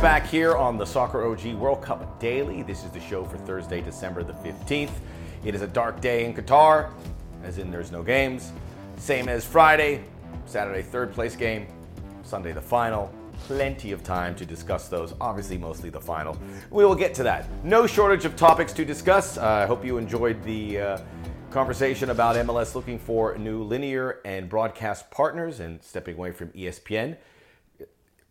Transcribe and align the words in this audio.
back 0.00 0.26
here 0.26 0.56
on 0.56 0.78
the 0.78 0.86
Soccer 0.86 1.26
OG 1.26 1.52
World 1.56 1.82
Cup 1.82 2.18
Daily. 2.18 2.62
This 2.62 2.84
is 2.84 2.90
the 2.90 3.00
show 3.00 3.22
for 3.22 3.36
Thursday, 3.36 3.82
December 3.82 4.22
the 4.22 4.32
15th. 4.32 4.92
It 5.44 5.54
is 5.54 5.60
a 5.60 5.66
dark 5.66 6.00
day 6.00 6.24
in 6.24 6.32
Qatar, 6.32 6.90
as 7.44 7.58
in 7.58 7.70
there's 7.70 7.92
no 7.92 8.02
games. 8.02 8.50
Same 8.96 9.28
as 9.28 9.44
Friday, 9.44 10.02
Saturday, 10.46 10.80
third 10.80 11.12
place 11.12 11.36
game, 11.36 11.66
Sunday, 12.22 12.52
the 12.52 12.62
final. 12.62 13.12
Plenty 13.40 13.92
of 13.92 14.02
time 14.02 14.34
to 14.36 14.46
discuss 14.46 14.88
those, 14.88 15.12
obviously, 15.20 15.58
mostly 15.58 15.90
the 15.90 16.00
final. 16.00 16.34
We 16.70 16.82
will 16.86 16.94
get 16.94 17.12
to 17.16 17.22
that. 17.24 17.46
No 17.62 17.86
shortage 17.86 18.24
of 18.24 18.36
topics 18.36 18.72
to 18.74 18.86
discuss. 18.86 19.36
Uh, 19.36 19.44
I 19.44 19.66
hope 19.66 19.84
you 19.84 19.98
enjoyed 19.98 20.42
the 20.44 20.80
uh, 20.80 20.98
conversation 21.50 22.08
about 22.08 22.36
MLS 22.36 22.74
looking 22.74 22.98
for 22.98 23.36
new 23.36 23.62
linear 23.64 24.20
and 24.24 24.48
broadcast 24.48 25.10
partners 25.10 25.60
and 25.60 25.82
stepping 25.82 26.16
away 26.16 26.32
from 26.32 26.48
ESPN 26.52 27.18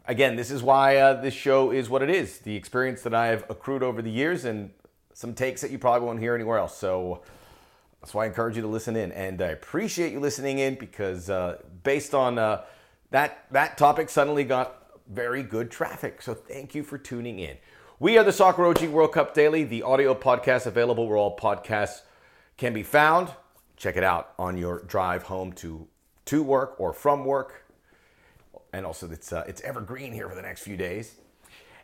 again, 0.09 0.36
this 0.36 0.49
is 0.49 0.62
why 0.62 0.98
uh, 0.98 1.22
this 1.22 1.36
show 1.36 1.72
is 1.72 1.88
what 1.88 2.02
it 2.02 2.09
is. 2.09 2.40
The 2.40 2.55
experience 2.55 3.04
that 3.04 3.13
I've 3.13 3.45
accrued 3.50 3.84
over 3.84 4.02
the 4.02 4.09
years 4.09 4.44
and 4.44 4.72
some 5.13 5.34
takes 5.34 5.62
that 5.62 5.72
you 5.72 5.77
probably 5.77 6.05
won't 6.05 6.20
hear 6.20 6.36
anywhere 6.36 6.58
else. 6.58 6.76
So 6.76 7.22
that's 8.02 8.14
why 8.14 8.23
I 8.23 8.27
encourage 8.27 8.55
you 8.55 8.64
to 8.64 8.67
listen 8.67 8.95
in. 8.95 9.12
And 9.12 9.41
I 9.41 9.50
appreciate 9.50 10.12
you 10.12 10.20
listening 10.20 10.58
in 10.58 10.76
because 10.76 11.30
uh, 11.30 11.58
based 11.84 12.16
on 12.16 12.40
uh, 12.40 12.64
that, 13.12 13.45
that 13.52 13.77
topic 13.77 14.09
suddenly 14.09 14.44
got 14.44 14.84
very 15.08 15.44
good 15.44 15.70
traffic. 15.70 16.22
So 16.23 16.34
thank 16.34 16.73
you 16.73 16.84
for 16.84 16.98
tuning 16.98 17.39
in. 17.39 17.58
We 18.00 18.17
are 18.17 18.23
the 18.23 18.34
Soccer 18.34 18.66
OG 18.66 18.86
World 18.86 19.12
Cup 19.12 19.36
Daily, 19.36 19.64
the 19.64 19.84
audio 19.84 20.16
podcast 20.16 20.66
available 20.66 21.08
where 21.08 21.17
all 21.17 21.38
podcasts 21.38 22.02
can 22.58 22.73
be 22.73 22.84
found. 22.84 23.30
Check 23.78 23.95
it 23.95 24.03
out 24.03 24.34
on 24.39 24.58
your 24.58 24.81
drive 24.84 25.23
home 25.23 25.53
to, 25.53 25.88
to 26.26 26.41
work 26.41 26.80
or 26.80 26.94
from 26.94 27.26
work 27.26 27.69
and 28.73 28.86
also 28.86 29.09
it's 29.12 29.34
uh, 29.34 29.44
it's 29.48 29.62
evergreen 29.62 30.14
here 30.14 30.30
for 30.30 30.36
the 30.36 30.41
next 30.41 30.62
few 30.62 30.78
days. 30.78 31.16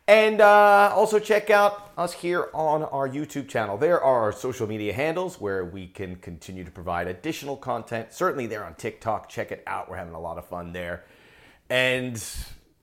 And 0.07 0.39
uh, 0.39 0.91
also 0.93 1.17
check 1.17 1.49
out 1.49 1.91
us 1.97 2.13
here 2.13 2.49
on 2.53 2.83
our 2.83 3.09
YouTube 3.09 3.47
channel. 3.47 3.75
There 3.75 3.99
are 3.99 4.21
our 4.25 4.31
social 4.31 4.67
media 4.67 4.93
handles 4.93 5.41
where 5.41 5.65
we 5.65 5.87
can 5.87 6.17
continue 6.17 6.63
to 6.63 6.69
provide 6.69 7.07
additional 7.07 7.57
content. 7.57 8.13
Certainly 8.13 8.45
there 8.47 8.63
on 8.63 8.75
TikTok. 8.75 9.29
Check 9.29 9.51
it 9.51 9.63
out. 9.65 9.89
We're 9.89 9.95
having 9.95 10.13
a 10.13 10.19
lot 10.19 10.37
of 10.37 10.45
fun 10.45 10.73
there. 10.73 11.05
And 11.71 12.23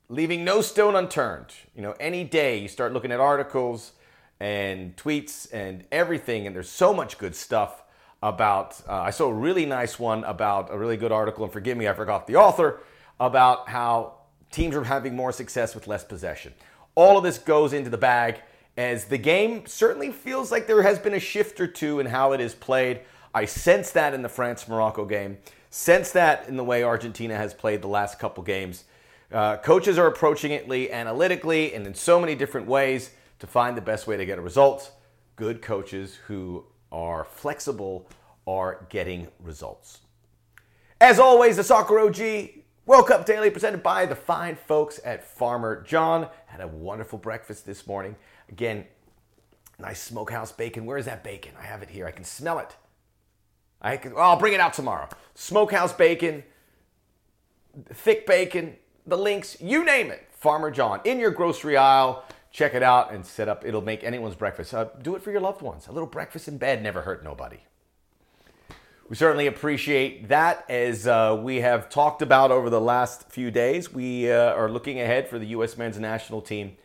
leaving 0.09 0.43
no 0.43 0.59
stone 0.59 0.95
unturned. 0.97 1.53
You 1.73 1.81
know, 1.81 1.95
any 1.97 2.25
day 2.25 2.57
you 2.57 2.67
start 2.67 2.91
looking 2.91 3.13
at 3.13 3.21
articles 3.21 3.93
and 4.41 4.93
tweets 4.97 5.47
and 5.53 5.85
everything, 5.93 6.45
and 6.45 6.53
there's 6.53 6.69
so 6.69 6.93
much 6.93 7.17
good 7.17 7.35
stuff 7.35 7.83
about. 8.21 8.81
Uh, 8.85 8.99
I 8.99 9.11
saw 9.11 9.29
a 9.29 9.33
really 9.33 9.65
nice 9.65 9.97
one 9.97 10.25
about 10.25 10.73
a 10.73 10.77
really 10.77 10.97
good 10.97 11.13
article, 11.13 11.45
and 11.45 11.53
forgive 11.53 11.77
me, 11.77 11.87
I 11.87 11.93
forgot 11.93 12.27
the 12.27 12.35
author 12.35 12.81
about 13.19 13.69
how 13.69 14.15
teams 14.51 14.75
are 14.75 14.83
having 14.83 15.15
more 15.15 15.31
success 15.31 15.75
with 15.75 15.87
less 15.87 16.03
possession. 16.03 16.53
All 16.95 17.17
of 17.17 17.23
this 17.23 17.37
goes 17.37 17.73
into 17.73 17.89
the 17.89 17.97
bag 17.97 18.41
as 18.77 19.05
the 19.05 19.17
game 19.17 19.65
certainly 19.65 20.11
feels 20.11 20.51
like 20.51 20.67
there 20.67 20.81
has 20.81 20.99
been 20.99 21.13
a 21.13 21.19
shift 21.19 21.59
or 21.59 21.67
two 21.67 21.99
in 21.99 22.07
how 22.07 22.33
it 22.33 22.41
is 22.41 22.55
played. 22.55 23.01
I 23.33 23.45
sense 23.45 23.91
that 23.91 24.13
in 24.13 24.21
the 24.21 24.29
France 24.29 24.67
Morocco 24.67 25.05
game, 25.05 25.37
sense 25.69 26.11
that 26.11 26.47
in 26.47 26.57
the 26.57 26.63
way 26.63 26.83
Argentina 26.83 27.35
has 27.35 27.53
played 27.53 27.81
the 27.81 27.87
last 27.87 28.19
couple 28.19 28.43
games. 28.43 28.85
Uh, 29.31 29.57
coaches 29.57 29.97
are 29.97 30.07
approaching 30.07 30.51
it 30.51 30.69
analytically 30.91 31.73
and 31.73 31.87
in 31.87 31.95
so 31.95 32.19
many 32.19 32.35
different 32.35 32.67
ways 32.67 33.11
to 33.39 33.47
find 33.47 33.75
the 33.75 33.81
best 33.81 34.05
way 34.05 34.15
to 34.15 34.25
get 34.25 34.37
a 34.37 34.41
result. 34.41 34.91
Good 35.35 35.61
coaches 35.61 36.19
who 36.27 36.65
are 36.91 37.25
flexible 37.25 38.07
are 38.45 38.85
getting 38.89 39.27
results. 39.39 40.01
As 41.01 41.19
always, 41.19 41.57
the 41.57 41.63
Soccer 41.63 41.99
OG 41.99 42.62
World 42.85 43.07
Cup 43.07 43.25
Daily 43.25 43.49
presented 43.49 43.81
by 43.81 44.05
the 44.05 44.15
fine 44.15 44.57
folks 44.57 44.99
at 45.05 45.23
Farmer 45.23 45.81
John. 45.83 46.27
Had 46.47 46.59
a 46.59 46.67
wonderful 46.67 47.17
breakfast 47.17 47.65
this 47.65 47.87
morning. 47.87 48.17
Again, 48.49 48.83
nice 49.79 50.01
smokehouse 50.01 50.51
bacon. 50.51 50.85
Where 50.85 50.97
is 50.97 51.05
that 51.05 51.23
bacon? 51.23 51.53
I 51.57 51.63
have 51.63 51.81
it 51.81 51.89
here. 51.89 52.05
I 52.05 52.11
can 52.11 52.25
smell 52.25 52.59
it. 52.59 52.75
I 53.81 53.95
can, 53.95 54.13
well, 54.13 54.31
I'll 54.31 54.37
bring 54.37 54.51
it 54.51 54.59
out 54.59 54.73
tomorrow. 54.73 55.07
Smokehouse 55.33 55.93
bacon, 55.93 56.43
thick 57.93 58.27
bacon, 58.27 58.75
the 59.07 59.17
links, 59.17 59.61
you 59.61 59.85
name 59.85 60.11
it. 60.11 60.27
Farmer 60.31 60.69
John 60.69 60.99
in 61.05 61.21
your 61.21 61.31
grocery 61.31 61.77
aisle. 61.77 62.25
Check 62.51 62.73
it 62.73 62.83
out 62.83 63.13
and 63.13 63.25
set 63.25 63.47
up. 63.47 63.63
It'll 63.65 63.81
make 63.81 64.03
anyone's 64.03 64.35
breakfast. 64.35 64.73
Uh, 64.73 64.89
do 65.01 65.15
it 65.15 65.23
for 65.23 65.31
your 65.31 65.39
loved 65.39 65.61
ones. 65.61 65.87
A 65.87 65.93
little 65.93 66.07
breakfast 66.07 66.49
in 66.49 66.57
bed 66.57 66.83
never 66.83 67.03
hurt 67.03 67.23
nobody. 67.23 67.59
We 69.09 69.17
certainly 69.17 69.47
appreciate 69.47 70.29
that. 70.29 70.65
As 70.69 71.07
uh, 71.07 71.37
we 71.41 71.57
have 71.57 71.89
talked 71.89 72.21
about 72.21 72.51
over 72.51 72.69
the 72.69 72.79
last 72.79 73.29
few 73.29 73.51
days, 73.51 73.91
we 73.91 74.31
uh, 74.31 74.53
are 74.53 74.69
looking 74.69 75.01
ahead 75.01 75.27
for 75.27 75.37
the 75.37 75.47
U.S. 75.47 75.77
men's 75.77 75.99
national 75.99 76.41
team 76.41 76.77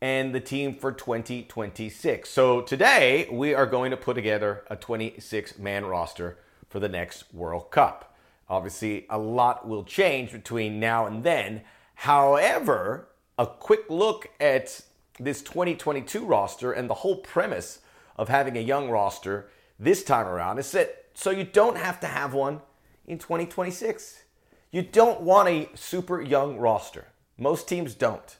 and 0.00 0.34
the 0.34 0.40
team 0.40 0.74
for 0.74 0.90
2026. 0.90 2.30
So 2.30 2.62
today, 2.62 3.28
we 3.30 3.52
are 3.52 3.66
going 3.66 3.90
to 3.90 3.96
put 3.96 4.14
together 4.14 4.64
a 4.70 4.76
26 4.76 5.58
man 5.58 5.84
roster 5.84 6.38
for 6.70 6.80
the 6.80 6.88
next 6.88 7.32
World 7.34 7.70
Cup. 7.70 8.16
Obviously, 8.48 9.04
a 9.10 9.18
lot 9.18 9.68
will 9.68 9.84
change 9.84 10.32
between 10.32 10.80
now 10.80 11.04
and 11.04 11.24
then. 11.24 11.60
However, 11.94 13.08
a 13.36 13.46
quick 13.46 13.84
look 13.90 14.30
at 14.40 14.80
this 15.20 15.42
2022 15.42 16.24
roster 16.24 16.72
and 16.72 16.88
the 16.88 16.94
whole 16.94 17.16
premise 17.16 17.80
of 18.16 18.30
having 18.30 18.56
a 18.56 18.60
young 18.60 18.88
roster 18.88 19.50
this 19.78 20.02
time 20.02 20.26
around 20.26 20.58
is 20.58 20.72
that 20.72 21.03
so 21.14 21.30
you 21.30 21.44
don't 21.44 21.78
have 21.78 22.00
to 22.00 22.06
have 22.06 22.34
one 22.34 22.60
in 23.06 23.18
2026. 23.18 24.24
You 24.70 24.82
don't 24.82 25.20
want 25.20 25.48
a 25.48 25.68
super 25.74 26.20
young 26.20 26.58
roster. 26.58 27.06
Most 27.38 27.68
teams 27.68 27.94
don't. 27.94 28.36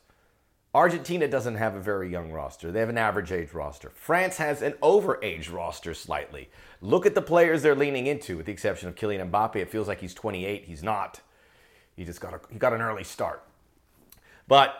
Argentina 0.75 1.29
doesn't 1.29 1.55
have 1.55 1.77
a 1.77 1.81
very 1.81 2.11
young 2.11 2.33
roster. 2.33 2.73
They 2.73 2.81
have 2.81 2.89
an 2.89 2.99
average 2.99 3.31
age 3.31 3.53
roster. 3.53 3.91
France 3.91 4.39
has 4.39 4.61
an 4.61 4.73
overage 4.83 5.53
roster 5.53 5.95
slightly. 5.95 6.51
Look 6.81 7.07
at 7.07 7.15
the 7.15 7.23
players 7.23 7.63
they're 7.63 7.77
leaning 7.77 8.09
into, 8.09 8.37
with 8.37 8.47
the 8.47 8.53
exception 8.53 8.89
of 8.89 8.97
Kylian 8.97 9.31
Mbappe. 9.31 9.55
It 9.55 9.71
feels 9.71 9.87
like 9.87 10.01
he's 10.01 10.15
28. 10.15 10.65
He's 10.65 10.83
not. 10.83 11.21
He 11.95 12.05
just 12.05 12.21
got 12.21 12.35
a, 12.35 12.41
he 12.51 12.59
got 12.59 12.73
an 12.73 12.81
early 12.81 13.05
start. 13.05 13.45
But 14.49 14.75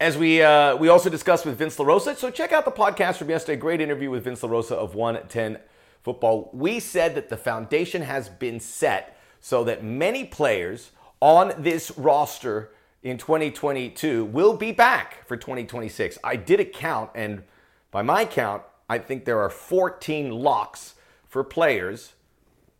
as 0.00 0.18
we 0.18 0.42
uh, 0.42 0.76
we 0.76 0.88
also 0.88 1.08
discussed 1.08 1.46
with 1.46 1.56
Vince 1.56 1.76
LaRosa, 1.76 2.16
so 2.16 2.28
check 2.28 2.50
out 2.50 2.64
the 2.64 2.72
podcast 2.72 3.16
from 3.16 3.30
yesterday. 3.30 3.60
Great 3.60 3.80
interview 3.80 4.10
with 4.10 4.24
Vince 4.24 4.40
LaRosa 4.40 4.72
of 4.72 4.96
110 4.96 5.60
Football. 6.02 6.50
We 6.52 6.80
said 6.80 7.14
that 7.14 7.28
the 7.28 7.36
foundation 7.36 8.02
has 8.02 8.28
been 8.28 8.60
set 8.60 9.18
so 9.40 9.64
that 9.64 9.84
many 9.84 10.24
players 10.24 10.92
on 11.20 11.52
this 11.58 11.90
roster 11.96 12.72
in 13.02 13.18
2022 13.18 14.24
will 14.24 14.54
be 14.56 14.72
back 14.72 15.26
for 15.26 15.36
2026. 15.36 16.18
I 16.24 16.36
did 16.36 16.60
a 16.60 16.64
count, 16.64 17.10
and 17.14 17.42
by 17.90 18.02
my 18.02 18.24
count, 18.24 18.62
I 18.88 18.98
think 18.98 19.24
there 19.24 19.40
are 19.40 19.50
14 19.50 20.30
locks 20.30 20.94
for 21.26 21.44
players, 21.44 22.14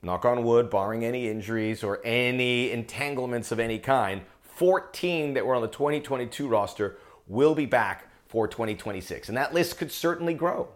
knock 0.03 0.25
on 0.25 0.45
wood, 0.45 0.71
barring 0.71 1.05
any 1.05 1.29
injuries 1.29 1.85
or 1.85 2.01
any 2.05 2.71
entanglements 2.71 3.53
of 3.53 3.61
any 3.61 3.79
kind. 3.79 4.23
14 4.43 5.35
that 5.35 5.47
were 5.47 5.55
on 5.55 5.63
the 5.63 5.69
2022 5.69 6.49
roster 6.49 6.99
will 7.27 7.55
be 7.55 7.67
back 7.67 8.11
for 8.27 8.49
2026. 8.49 9.29
And 9.29 9.37
that 9.37 9.55
list 9.55 9.79
could 9.79 9.93
certainly 9.93 10.35
grow. 10.35 10.69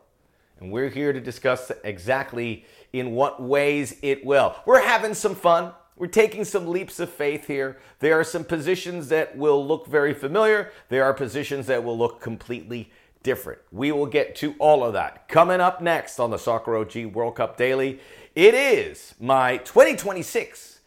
And 0.64 0.72
we're 0.72 0.88
here 0.88 1.12
to 1.12 1.20
discuss 1.20 1.70
exactly 1.84 2.64
in 2.94 3.10
what 3.10 3.42
ways 3.42 3.98
it 4.00 4.25
will. 4.25 4.56
We're 4.64 4.80
having 4.80 5.12
some 5.12 5.34
fun. 5.34 5.72
We're 5.94 6.06
taking 6.06 6.42
some 6.47 6.69
leaps 6.69 6.98
of 7.00 7.10
faith 7.10 7.47
here. 7.47 7.76
There 7.98 8.19
are 8.19 8.25
some 8.25 8.44
positions 8.44 9.08
that 9.08 9.36
will 9.36 9.62
look 9.66 9.86
very 9.86 10.14
familiar, 10.14 10.72
there 10.88 11.04
are 11.04 11.12
positions 11.12 11.66
that 11.66 11.84
will 11.84 11.98
look 11.98 12.22
completely 12.22 12.91
different. 13.22 13.58
We 13.72 13.92
will 13.92 14.06
get 14.06 14.36
to 14.36 14.54
all 14.58 14.82
of 14.82 14.94
that. 14.94 15.28
Coming 15.28 15.60
up 15.60 15.82
next 15.82 16.19
on 16.19 16.30
the 16.30 16.38
Soccer 16.38 16.78
OG 16.78 17.12
World 17.12 17.36
Cup 17.36 17.58
Daily, 17.58 18.00
it 18.34 18.54
is 18.54 19.14
my 19.20 19.58
2026 19.58 20.81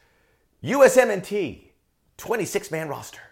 USMNT 0.63 1.65
26 2.18 2.71
man 2.71 2.89
roster. 2.89 3.26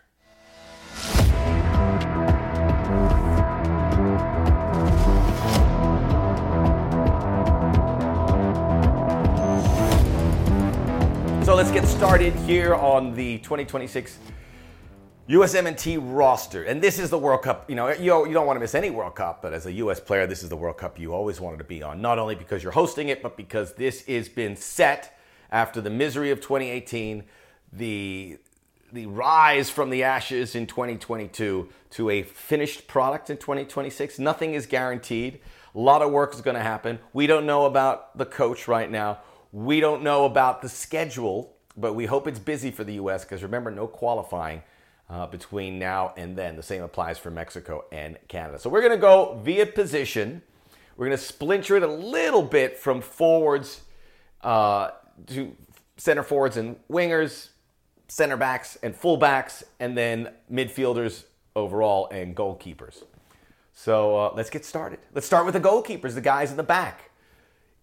Let's 11.56 11.72
get 11.72 11.88
started 11.88 12.36
here 12.36 12.76
on 12.76 13.16
the 13.16 13.38
2026 13.38 14.20
USMNT 15.30 16.00
roster. 16.02 16.66
And 16.66 16.82
this 16.82 17.00
is 17.00 17.10
the 17.10 17.18
World 17.18 17.44
Cup. 17.44 17.70
You 17.70 17.78
know, 17.78 17.94
you, 17.94 18.28
you 18.28 18.34
don't 18.34 18.46
want 18.46 18.58
to 18.58 18.60
miss 18.60 18.76
any 18.76 18.90
World 18.90 19.16
Cup, 19.16 19.42
but 19.42 19.54
as 19.54 19.66
a 19.66 19.72
US 19.72 20.02
player, 20.02 20.28
this 20.28 20.44
is 20.44 20.50
the 20.50 20.58
World 20.58 20.76
Cup 20.76 21.00
you 21.00 21.14
always 21.14 21.40
wanted 21.40 21.60
to 21.60 21.64
be 21.64 21.82
on. 21.82 22.02
Not 22.02 22.20
only 22.20 22.36
because 22.36 22.62
you're 22.62 22.74
hosting 22.74 23.08
it, 23.08 23.24
but 23.24 23.38
because 23.38 23.74
this 23.76 24.06
has 24.06 24.28
been 24.28 24.58
set 24.58 25.18
after 25.50 25.80
the 25.80 25.90
misery 25.90 26.30
of 26.30 26.42
2018, 26.42 27.24
the 27.72 28.38
the 28.92 29.06
rise 29.06 29.70
from 29.70 29.92
the 29.92 30.04
ashes 30.04 30.56
in 30.56 30.68
2022 30.68 31.70
to 31.92 32.10
a 32.10 32.24
finished 32.24 32.86
product 32.86 33.30
in 33.30 33.38
2026. 33.38 34.20
Nothing 34.20 34.56
is 34.56 34.66
guaranteed. 34.66 35.40
A 35.74 35.80
lot 35.80 36.02
of 36.02 36.12
work 36.12 36.34
is 36.34 36.42
going 36.42 36.56
to 36.56 36.64
happen. 36.64 37.00
We 37.14 37.28
don't 37.28 37.46
know 37.46 37.66
about 37.66 38.18
the 38.18 38.26
coach 38.26 38.68
right 38.68 38.92
now. 38.92 39.20
We 39.56 39.80
don't 39.80 40.04
know 40.04 40.26
about 40.26 40.62
the 40.62 40.68
schedule, 40.68 41.56
but 41.78 41.94
we 41.94 42.08
hope 42.08 42.28
it's 42.28 42.40
busy 42.40 42.72
for 42.72 42.84
the 42.84 42.96
U.S. 42.96 43.24
because 43.24 43.42
remember, 43.42 43.72
no 43.72 43.88
qualifying 43.88 44.62
uh, 45.10 45.28
between 45.28 45.80
now 45.80 46.14
and 46.18 46.38
then. 46.38 46.58
The 46.58 46.62
same 46.62 46.84
applies 46.84 47.18
for 47.18 47.32
Mexico 47.32 47.86
and 47.90 48.18
Canada. 48.28 48.60
So 48.60 48.70
we're 48.70 48.82
going 48.82 48.92
to 48.92 48.98
go 48.98 49.40
via 49.42 49.66
position. 49.66 50.42
We're 50.98 51.06
going 51.06 51.18
to 51.18 51.24
splinter 51.24 51.78
it 51.78 51.84
a 51.84 51.88
little 51.88 52.42
bit 52.42 52.78
from 52.78 53.00
forwards 53.00 53.84
uh, 54.42 54.90
to 55.28 55.56
center 55.96 56.24
forwards 56.24 56.58
and 56.58 56.76
wingers, 56.92 57.48
center 58.10 58.36
backs 58.36 58.78
and 58.84 58.94
fullbacks, 58.94 59.64
and 59.80 59.98
then 59.98 60.34
midfielders 60.52 61.24
overall 61.56 62.10
and 62.12 62.36
goalkeepers. 62.36 63.04
So 63.72 64.18
uh, 64.18 64.34
let's 64.36 64.50
get 64.50 64.66
started. 64.66 65.00
Let's 65.14 65.26
start 65.26 65.46
with 65.46 65.54
the 65.54 65.62
goalkeepers, 65.62 66.14
the 66.14 66.20
guys 66.20 66.52
in 66.52 66.58
the 66.58 66.64
back. 66.64 67.12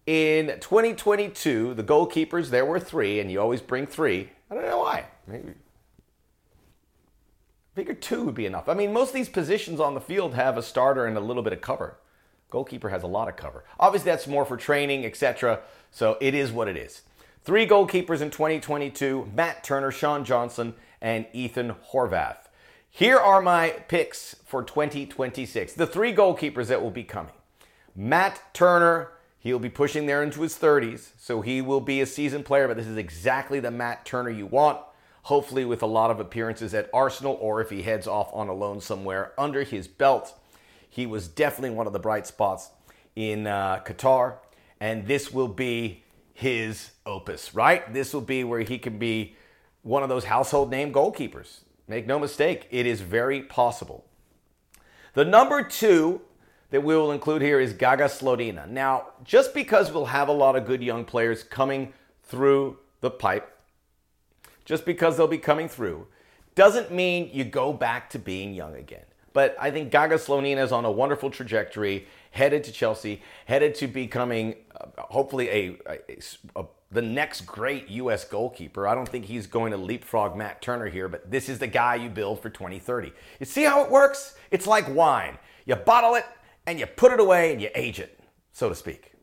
In 0.05 0.47
2022, 0.59 1.73
the 1.73 1.83
goalkeepers, 1.83 2.49
there 2.49 2.65
were 2.65 2.79
three, 2.79 3.19
and 3.19 3.31
you 3.31 3.39
always 3.39 3.61
bring 3.61 3.85
three. 3.85 4.29
I 4.51 4.55
don't 4.55 4.65
know 4.65 4.79
why. 4.79 5.05
Maybe. 5.27 5.49
I 5.49 7.75
figured 7.75 8.01
two 8.01 8.25
would 8.25 8.35
be 8.35 8.45
enough. 8.45 8.67
I 8.67 8.73
mean, 8.73 8.91
most 8.91 9.09
of 9.09 9.15
these 9.15 9.29
positions 9.29 9.79
on 9.79 9.93
the 9.93 10.01
field 10.01 10.35
have 10.35 10.57
a 10.57 10.63
starter 10.63 11.05
and 11.05 11.17
a 11.17 11.21
little 11.21 11.41
bit 11.41 11.53
of 11.53 11.61
cover. 11.61 11.97
Goalkeeper 12.49 12.89
has 12.89 13.01
a 13.01 13.07
lot 13.07 13.29
of 13.29 13.35
cover. 13.35 13.63
Obviously, 13.79 14.11
that's 14.11 14.27
more 14.27 14.45
for 14.45 14.57
training, 14.57 15.05
etc. 15.05 15.61
So 15.89 16.17
it 16.21 16.35
is 16.35 16.51
what 16.51 16.67
it 16.67 16.77
is. 16.77 17.01
Three 17.43 17.65
goalkeepers 17.65 18.21
in 18.21 18.29
2022 18.29 19.31
Matt 19.33 19.63
Turner, 19.63 19.89
Sean 19.89 20.23
Johnson, 20.23 20.75
and 21.01 21.25
Ethan 21.33 21.75
Horvath. 21.91 22.49
Here 22.89 23.17
are 23.17 23.41
my 23.41 23.69
picks 23.87 24.35
for 24.45 24.63
2026. 24.63 25.73
The 25.73 25.87
three 25.87 26.13
goalkeepers 26.13 26.67
that 26.67 26.83
will 26.83 26.91
be 26.91 27.03
coming 27.03 27.33
Matt 27.95 28.53
Turner, 28.53 29.13
he'll 29.43 29.59
be 29.59 29.69
pushing 29.69 30.05
there 30.05 30.23
into 30.23 30.41
his 30.41 30.57
30s, 30.57 31.11
so 31.17 31.41
he 31.41 31.61
will 31.61 31.81
be 31.81 31.99
a 32.01 32.05
seasoned 32.05 32.45
player, 32.45 32.67
but 32.67 32.77
this 32.77 32.87
is 32.87 32.97
exactly 32.97 33.59
the 33.59 33.69
Matt 33.69 34.05
Turner 34.05 34.29
you 34.29 34.45
want. 34.45 34.79
Hopefully, 35.23 35.63
with 35.65 35.83
a 35.83 35.87
lot 35.87 36.11
of 36.11 36.19
appearances 36.19 36.73
at 36.73 36.89
Arsenal, 36.93 37.37
or 37.39 37.61
if 37.61 37.69
he 37.69 37.81
heads 37.81 38.07
off 38.07 38.29
on 38.33 38.47
a 38.47 38.53
loan 38.53 38.81
somewhere 38.81 39.33
under 39.37 39.63
his 39.63 39.87
belt. 39.87 40.33
He 40.89 41.05
was 41.05 41.27
definitely 41.27 41.75
one 41.75 41.87
of 41.87 41.93
the 41.93 41.99
bright 41.99 42.27
spots 42.27 42.69
in 43.15 43.47
uh, 43.47 43.81
Qatar, 43.85 44.35
and 44.79 45.07
this 45.07 45.31
will 45.31 45.47
be 45.47 46.03
his 46.33 46.91
opus, 47.05 47.53
right? 47.53 47.93
This 47.93 48.13
will 48.13 48.21
be 48.21 48.43
where 48.43 48.61
he 48.61 48.77
can 48.77 48.97
be 48.97 49.35
one 49.81 50.03
of 50.03 50.09
those 50.09 50.25
household 50.25 50.71
name 50.71 50.91
goalkeepers. 50.93 51.59
Make 51.87 52.07
no 52.07 52.17
mistake, 52.17 52.67
it 52.71 52.85
is 52.85 53.01
very 53.01 53.41
possible. 53.41 54.05
The 55.13 55.25
number 55.25 55.63
two 55.63 56.21
that 56.73 56.81
we 56.81 56.95
will 56.95 57.11
include 57.11 57.43
here 57.43 57.59
is 57.59 57.71
Gaga 57.71 58.05
Slonina. 58.05 58.67
Now, 58.67 59.09
just 59.23 59.53
because 59.53 59.91
we'll 59.91 60.05
have 60.05 60.27
a 60.27 60.31
lot 60.31 60.55
of 60.55 60.65
good 60.65 60.81
young 60.81 61.05
players 61.05 61.43
coming 61.43 61.93
through 62.23 62.79
the 62.99 63.11
pipe, 63.11 63.55
just 64.65 64.83
because 64.83 65.15
they'll 65.15 65.27
be 65.27 65.37
coming 65.37 65.69
through, 65.69 66.07
doesn't 66.55 66.91
mean 66.91 67.29
you 67.31 67.43
go 67.43 67.73
back 67.73 68.09
to 68.09 68.17
being 68.17 68.55
young 68.55 68.73
again. 68.75 69.03
But 69.33 69.55
I 69.59 69.69
think 69.69 69.91
Gaga 69.91 70.15
Slonina 70.15 70.63
is 70.63 70.71
on 70.71 70.83
a 70.83 70.89
wonderful 70.89 71.29
trajectory, 71.29 72.07
headed 72.31 72.63
to 72.63 72.71
Chelsea, 72.71 73.21
headed 73.45 73.75
to 73.75 73.85
becoming 73.85 74.55
uh, 74.75 74.87
hopefully 74.97 75.49
a, 75.49 75.77
a, 75.87 75.99
a, 76.55 76.65
the 76.89 77.03
next 77.03 77.41
great 77.41 77.87
U.S. 77.89 78.25
goalkeeper. 78.25 78.87
I 78.87 78.95
don't 78.95 79.07
think 79.07 79.25
he's 79.25 79.45
going 79.45 79.69
to 79.73 79.77
leapfrog 79.77 80.35
Matt 80.35 80.63
Turner 80.63 80.87
here, 80.87 81.07
but 81.07 81.29
this 81.29 81.49
is 81.49 81.59
the 81.59 81.67
guy 81.67 81.93
you 81.97 82.09
build 82.09 82.41
for 82.41 82.49
2030. 82.49 83.13
You 83.39 83.45
see 83.45 83.61
how 83.61 83.83
it 83.83 83.91
works? 83.91 84.33
It's 84.49 84.65
like 84.65 84.91
wine. 84.91 85.37
You 85.67 85.75
bottle 85.75 86.15
it 86.15 86.25
and 86.65 86.79
you 86.79 86.85
put 86.85 87.11
it 87.11 87.19
away 87.19 87.51
and 87.51 87.61
you 87.61 87.69
age 87.75 87.99
it, 87.99 88.19
so 88.51 88.69
to 88.69 88.75
speak. 88.75 89.13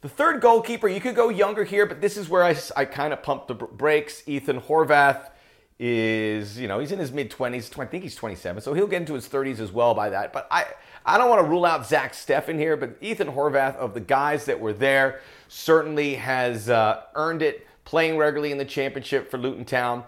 The 0.00 0.08
third 0.08 0.40
goalkeeper, 0.40 0.86
you 0.86 1.00
could 1.00 1.16
go 1.16 1.28
younger 1.28 1.64
here, 1.64 1.84
but 1.84 2.00
this 2.00 2.16
is 2.16 2.28
where 2.28 2.44
I, 2.44 2.56
I 2.76 2.84
kind 2.84 3.12
of 3.12 3.22
pump 3.22 3.48
the 3.48 3.54
brakes. 3.54 4.22
Ethan 4.26 4.60
Horvath 4.60 5.30
is, 5.78 6.58
you 6.58 6.68
know, 6.68 6.78
he's 6.78 6.92
in 6.92 6.98
his 6.98 7.10
mid 7.10 7.30
20s. 7.30 7.76
I 7.78 7.86
think 7.86 8.04
he's 8.04 8.14
27, 8.14 8.62
so 8.62 8.74
he'll 8.74 8.86
get 8.86 9.00
into 9.00 9.14
his 9.14 9.28
30s 9.28 9.58
as 9.58 9.72
well 9.72 9.94
by 9.94 10.10
that. 10.10 10.32
But 10.32 10.46
I, 10.50 10.66
I 11.04 11.18
don't 11.18 11.28
want 11.28 11.44
to 11.44 11.48
rule 11.48 11.64
out 11.64 11.86
Zach 11.86 12.12
Steffen 12.12 12.58
here, 12.58 12.76
but 12.76 12.96
Ethan 13.00 13.28
Horvath, 13.28 13.74
of 13.76 13.94
the 13.94 14.00
guys 14.00 14.44
that 14.44 14.60
were 14.60 14.72
there, 14.72 15.20
certainly 15.48 16.14
has 16.14 16.68
uh, 16.68 17.02
earned 17.14 17.42
it 17.42 17.66
playing 17.84 18.18
regularly 18.18 18.52
in 18.52 18.58
the 18.58 18.64
championship 18.64 19.30
for 19.30 19.38
Luton 19.38 19.64
Town. 19.64 20.04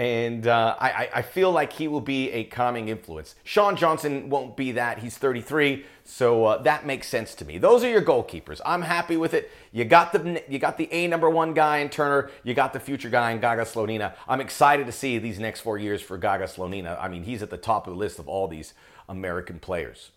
And 0.00 0.46
uh, 0.46 0.76
I, 0.80 1.10
I 1.16 1.20
feel 1.20 1.52
like 1.52 1.74
he 1.74 1.86
will 1.86 2.00
be 2.00 2.30
a 2.30 2.44
calming 2.44 2.88
influence. 2.88 3.34
Sean 3.44 3.76
Johnson 3.76 4.30
won't 4.30 4.56
be 4.56 4.72
that. 4.72 5.00
He's 5.00 5.18
33, 5.18 5.84
so 6.04 6.46
uh, 6.46 6.62
that 6.62 6.86
makes 6.86 7.06
sense 7.06 7.34
to 7.34 7.44
me. 7.44 7.58
Those 7.58 7.84
are 7.84 7.90
your 7.90 8.00
goalkeepers. 8.00 8.62
I'm 8.64 8.80
happy 8.80 9.18
with 9.18 9.34
it. 9.34 9.50
You 9.72 9.84
got 9.84 10.14
the 10.14 10.42
you 10.48 10.58
got 10.58 10.78
the 10.78 10.90
A 10.90 11.06
number 11.06 11.28
one 11.28 11.52
guy 11.52 11.80
in 11.80 11.90
Turner. 11.90 12.30
You 12.44 12.54
got 12.54 12.72
the 12.72 12.80
future 12.80 13.10
guy 13.10 13.32
in 13.32 13.42
Gaga 13.42 13.64
Slonina. 13.64 14.14
I'm 14.26 14.40
excited 14.40 14.86
to 14.86 14.92
see 14.92 15.18
these 15.18 15.38
next 15.38 15.60
four 15.60 15.76
years 15.76 16.00
for 16.00 16.16
Gaga 16.16 16.44
Slonina. 16.44 16.96
I 16.98 17.08
mean, 17.08 17.24
he's 17.24 17.42
at 17.42 17.50
the 17.50 17.58
top 17.58 17.86
of 17.86 17.92
the 17.92 17.98
list 17.98 18.18
of 18.18 18.26
all 18.26 18.48
these 18.48 18.72
American 19.06 19.58
players. 19.58 20.12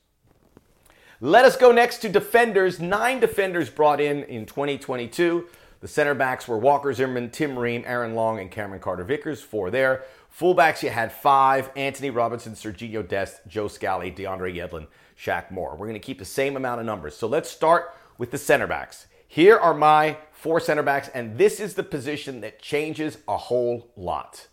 Let 1.19 1.43
us 1.43 1.57
go 1.57 1.73
next 1.73 1.97
to 1.97 2.09
defenders. 2.09 2.79
Nine 2.79 3.19
defenders 3.19 3.69
brought 3.69 3.99
in 3.99 4.23
in 4.23 4.45
2022. 4.45 5.45
The 5.83 5.89
center 5.89 6.13
backs 6.13 6.47
were 6.47 6.57
Walker 6.57 6.93
Zimmerman, 6.93 7.29
Tim 7.29 7.59
Ream, 7.59 7.83
Aaron 7.85 8.15
Long, 8.15 8.39
and 8.39 8.49
Cameron 8.49 8.79
Carter 8.79 9.03
Vickers, 9.03 9.41
four 9.41 9.69
there. 9.69 10.05
Fullbacks, 10.33 10.81
you 10.81 10.89
had 10.89 11.11
five 11.11 11.69
Antonee 11.75 12.09
Robinson, 12.09 12.53
Serginho 12.53 13.05
Dest, 13.05 13.45
Joe 13.49 13.67
Scally, 13.67 14.09
DeAndre 14.09 14.55
Yedlin, 14.55 14.87
Shaq 15.19 15.51
Moore. 15.51 15.71
We're 15.71 15.87
going 15.87 15.95
to 15.95 15.99
keep 15.99 16.19
the 16.19 16.23
same 16.23 16.55
amount 16.55 16.79
of 16.79 16.85
numbers. 16.85 17.17
So 17.17 17.27
let's 17.27 17.51
start 17.51 17.93
with 18.17 18.31
the 18.31 18.37
center 18.37 18.65
backs. 18.65 19.07
Here 19.27 19.57
are 19.57 19.73
my 19.73 20.15
four 20.31 20.61
center 20.61 20.83
backs, 20.83 21.09
and 21.09 21.37
this 21.37 21.59
is 21.59 21.73
the 21.73 21.83
position 21.83 22.39
that 22.39 22.61
changes 22.61 23.17
a 23.27 23.35
whole 23.35 23.89
lot. 23.97 24.47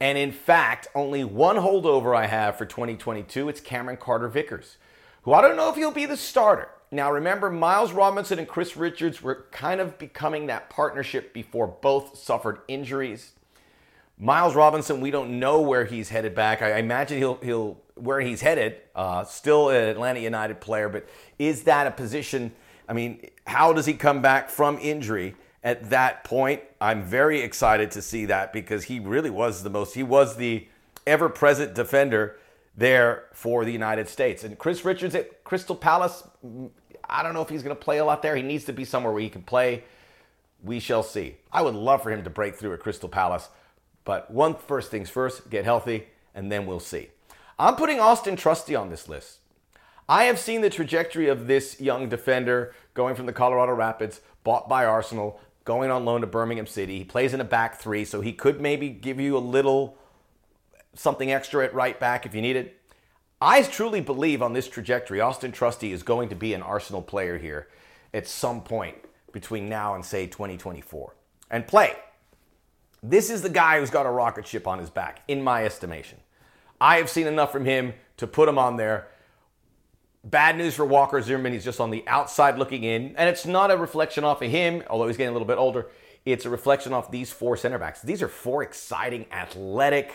And 0.00 0.18
in 0.18 0.32
fact, 0.32 0.88
only 0.96 1.22
one 1.22 1.58
holdover 1.58 2.16
I 2.16 2.26
have 2.26 2.56
for 2.58 2.66
2022. 2.66 3.48
It's 3.48 3.60
Cameron 3.60 3.98
Carter 3.98 4.26
Vickers, 4.26 4.78
who 5.22 5.32
I 5.32 5.42
don't 5.42 5.56
know 5.56 5.70
if 5.70 5.76
he'll 5.76 5.92
be 5.92 6.06
the 6.06 6.16
starter. 6.16 6.70
Now, 6.92 7.12
remember, 7.12 7.50
Miles 7.50 7.92
Robinson 7.92 8.38
and 8.40 8.48
Chris 8.48 8.76
Richards 8.76 9.22
were 9.22 9.46
kind 9.52 9.80
of 9.80 9.96
becoming 9.98 10.46
that 10.46 10.70
partnership 10.70 11.32
before 11.32 11.68
both 11.68 12.18
suffered 12.18 12.58
injuries. 12.66 13.32
Miles 14.18 14.54
Robinson, 14.54 15.00
we 15.00 15.10
don't 15.10 15.38
know 15.38 15.60
where 15.60 15.84
he's 15.84 16.08
headed 16.08 16.34
back. 16.34 16.62
I 16.62 16.78
imagine 16.78 17.18
he'll 17.18 17.36
he'll 17.36 17.80
where 17.94 18.20
he's 18.20 18.40
headed. 18.40 18.76
Uh, 18.94 19.24
still 19.24 19.70
an 19.70 19.88
Atlanta 19.88 20.20
United 20.20 20.60
player, 20.60 20.88
but 20.88 21.08
is 21.38 21.62
that 21.64 21.86
a 21.86 21.90
position? 21.90 22.52
I 22.88 22.92
mean, 22.92 23.30
how 23.46 23.72
does 23.72 23.86
he 23.86 23.94
come 23.94 24.20
back 24.20 24.50
from 24.50 24.78
injury 24.78 25.36
at 25.62 25.90
that 25.90 26.24
point? 26.24 26.60
I'm 26.80 27.04
very 27.04 27.40
excited 27.40 27.92
to 27.92 28.02
see 28.02 28.26
that 28.26 28.52
because 28.52 28.84
he 28.84 28.98
really 28.98 29.30
was 29.30 29.62
the 29.62 29.70
most. 29.70 29.94
He 29.94 30.02
was 30.02 30.36
the 30.36 30.66
ever-present 31.06 31.74
defender 31.74 32.36
there 32.76 33.24
for 33.32 33.64
the 33.64 33.72
United 33.72 34.08
States. 34.08 34.44
And 34.44 34.58
Chris 34.58 34.84
Richards 34.84 35.14
at 35.14 35.44
Crystal 35.44 35.76
Palace, 35.76 36.24
I 37.10 37.22
don't 37.22 37.34
know 37.34 37.42
if 37.42 37.48
he's 37.48 37.62
going 37.62 37.76
to 37.76 37.82
play 37.82 37.98
a 37.98 38.04
lot 38.04 38.22
there. 38.22 38.36
He 38.36 38.42
needs 38.42 38.64
to 38.64 38.72
be 38.72 38.84
somewhere 38.84 39.12
where 39.12 39.22
he 39.22 39.28
can 39.28 39.42
play. 39.42 39.84
We 40.62 40.78
shall 40.80 41.02
see. 41.02 41.36
I 41.52 41.62
would 41.62 41.74
love 41.74 42.02
for 42.02 42.10
him 42.10 42.22
to 42.24 42.30
break 42.30 42.54
through 42.54 42.72
at 42.74 42.80
Crystal 42.80 43.08
Palace, 43.08 43.48
but 44.04 44.30
one 44.30 44.54
first 44.54 44.90
things 44.90 45.10
first, 45.10 45.50
get 45.50 45.64
healthy, 45.64 46.06
and 46.34 46.50
then 46.50 46.66
we'll 46.66 46.80
see. 46.80 47.08
I'm 47.58 47.76
putting 47.76 48.00
Austin 48.00 48.36
Trusty 48.36 48.74
on 48.74 48.90
this 48.90 49.08
list. 49.08 49.38
I 50.08 50.24
have 50.24 50.38
seen 50.38 50.60
the 50.60 50.70
trajectory 50.70 51.28
of 51.28 51.46
this 51.46 51.80
young 51.80 52.08
defender 52.08 52.74
going 52.94 53.14
from 53.14 53.26
the 53.26 53.32
Colorado 53.32 53.72
Rapids, 53.72 54.20
bought 54.44 54.68
by 54.68 54.84
Arsenal, 54.84 55.40
going 55.64 55.90
on 55.90 56.04
loan 56.04 56.20
to 56.22 56.26
Birmingham 56.26 56.66
City. 56.66 56.98
He 56.98 57.04
plays 57.04 57.32
in 57.32 57.40
a 57.40 57.44
back 57.44 57.78
three, 57.78 58.04
so 58.04 58.20
he 58.20 58.32
could 58.32 58.60
maybe 58.60 58.88
give 58.88 59.20
you 59.20 59.36
a 59.36 59.38
little 59.38 59.96
something 60.94 61.30
extra 61.30 61.64
at 61.64 61.74
right 61.74 61.98
back 62.00 62.26
if 62.26 62.34
you 62.34 62.42
need 62.42 62.56
it. 62.56 62.79
I 63.42 63.62
truly 63.62 64.02
believe 64.02 64.42
on 64.42 64.52
this 64.52 64.68
trajectory, 64.68 65.20
Austin 65.20 65.50
Trusty 65.50 65.92
is 65.92 66.02
going 66.02 66.28
to 66.28 66.34
be 66.34 66.52
an 66.52 66.60
Arsenal 66.60 67.00
player 67.00 67.38
here 67.38 67.68
at 68.12 68.26
some 68.26 68.60
point 68.60 68.96
between 69.32 69.68
now 69.68 69.94
and 69.94 70.04
say 70.04 70.26
2024 70.26 71.14
and 71.50 71.66
play. 71.66 71.96
This 73.02 73.30
is 73.30 73.40
the 73.40 73.48
guy 73.48 73.80
who's 73.80 73.88
got 73.88 74.04
a 74.04 74.10
rocket 74.10 74.46
ship 74.46 74.66
on 74.66 74.78
his 74.78 74.90
back, 74.90 75.22
in 75.26 75.42
my 75.42 75.64
estimation. 75.64 76.18
I 76.82 76.98
have 76.98 77.08
seen 77.08 77.26
enough 77.26 77.50
from 77.50 77.64
him 77.64 77.94
to 78.18 78.26
put 78.26 78.46
him 78.46 78.58
on 78.58 78.76
there. 78.76 79.08
Bad 80.22 80.58
news 80.58 80.74
for 80.74 80.84
Walker 80.84 81.22
Zimmerman. 81.22 81.54
He's 81.54 81.64
just 81.64 81.80
on 81.80 81.90
the 81.90 82.04
outside 82.06 82.58
looking 82.58 82.84
in. 82.84 83.16
And 83.16 83.30
it's 83.30 83.46
not 83.46 83.70
a 83.70 83.76
reflection 83.78 84.22
off 84.22 84.42
of 84.42 84.50
him, 84.50 84.82
although 84.90 85.06
he's 85.06 85.16
getting 85.16 85.30
a 85.30 85.32
little 85.32 85.48
bit 85.48 85.56
older. 85.56 85.86
It's 86.26 86.44
a 86.44 86.50
reflection 86.50 86.92
off 86.92 87.10
these 87.10 87.32
four 87.32 87.56
center 87.56 87.78
backs. 87.78 88.02
These 88.02 88.20
are 88.20 88.28
four 88.28 88.62
exciting, 88.62 89.24
athletic, 89.32 90.12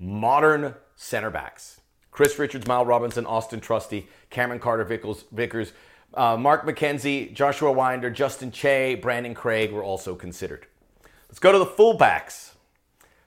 modern 0.00 0.74
center 0.96 1.30
backs. 1.30 1.80
Chris 2.14 2.38
Richards, 2.38 2.66
Miles 2.66 2.86
Robinson, 2.86 3.26
Austin 3.26 3.60
Trusty, 3.60 4.06
Cameron 4.30 4.60
Carter 4.60 4.84
Vickers, 4.84 5.24
Vickers 5.32 5.72
uh, 6.14 6.36
Mark 6.36 6.64
McKenzie, 6.64 7.34
Joshua 7.34 7.72
Wynder, 7.72 8.08
Justin 8.12 8.52
Che, 8.52 8.94
Brandan 8.94 9.34
Craig 9.34 9.72
were 9.72 9.82
also 9.82 10.14
considered. 10.14 10.66
Let's 11.28 11.40
go 11.40 11.50
to 11.50 11.58
the 11.58 11.66
fullbacks. 11.66 12.52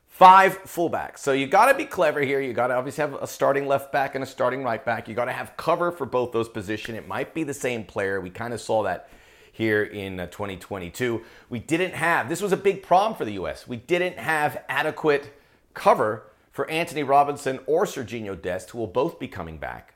Five 0.08 0.64
fullbacks. 0.64 1.20
So 1.20 1.34
you 1.34 1.48
got 1.48 1.70
to 1.70 1.78
be 1.78 1.84
clever 1.84 2.22
here. 2.22 2.40
You 2.40 2.54
got 2.54 2.68
to 2.68 2.76
obviously 2.76 3.02
have 3.02 3.16
a 3.16 3.28
starting 3.28 3.68
left 3.68 3.92
back 3.92 4.16
and 4.16 4.24
a 4.24 4.28
starting 4.28 4.64
right 4.64 4.84
back. 4.84 5.10
You 5.10 5.16
got 5.16 5.26
to 5.26 5.34
have 5.34 5.56
cover 5.58 5.92
for 5.92 6.06
both 6.06 6.32
those 6.32 6.48
positions. 6.48 6.98
It 6.98 7.08
might 7.08 7.34
be 7.34 7.44
the 7.44 7.54
same 7.54 7.84
player. 7.84 8.22
We 8.22 8.30
kind 8.30 8.54
of 8.54 8.62
saw 8.62 8.84
that 8.84 9.10
here 9.52 9.84
in 9.84 10.20
uh, 10.20 10.28
2022. 10.28 11.22
We 11.50 11.60
didn't 11.60 11.94
have, 11.94 12.30
this 12.30 12.42
was 12.42 12.54
a 12.54 12.58
big 12.58 12.84
problem 12.84 13.18
for 13.18 13.26
the 13.26 13.34
U.S. 13.34 13.68
We 13.68 13.78
didn't 13.78 14.18
have 14.18 14.64
adequate 14.70 15.38
cover 15.74 16.24
for 16.58 16.68
Antonee 16.72 17.04
Robinson 17.04 17.60
or 17.68 17.86
Serginho 17.86 18.42
Dest, 18.42 18.72
who 18.72 18.80
will 18.80 18.88
both 18.88 19.20
be 19.20 19.28
coming 19.28 19.60
back. 19.60 19.94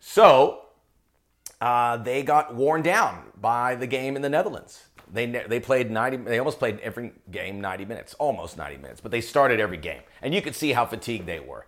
So 0.00 0.62
uh, 1.60 1.98
they 1.98 2.24
got 2.24 2.52
worn 2.52 2.82
down 2.82 3.26
by 3.40 3.76
the 3.76 3.86
game 3.86 4.16
in 4.16 4.22
the 4.22 4.28
Netherlands. 4.28 4.88
They, 5.12 5.26
they 5.26 5.60
played 5.60 5.88
90, 5.88 6.16
they 6.16 6.38
almost 6.40 6.58
played 6.58 6.80
every 6.80 7.12
game 7.30 7.60
90 7.60 7.84
minutes, 7.84 8.14
almost 8.14 8.56
90 8.56 8.78
minutes, 8.78 9.00
but 9.00 9.12
they 9.12 9.20
started 9.20 9.60
every 9.60 9.76
game. 9.76 10.02
And 10.20 10.34
you 10.34 10.42
could 10.42 10.56
see 10.56 10.72
how 10.72 10.84
fatigued 10.84 11.26
they 11.26 11.38
were. 11.38 11.64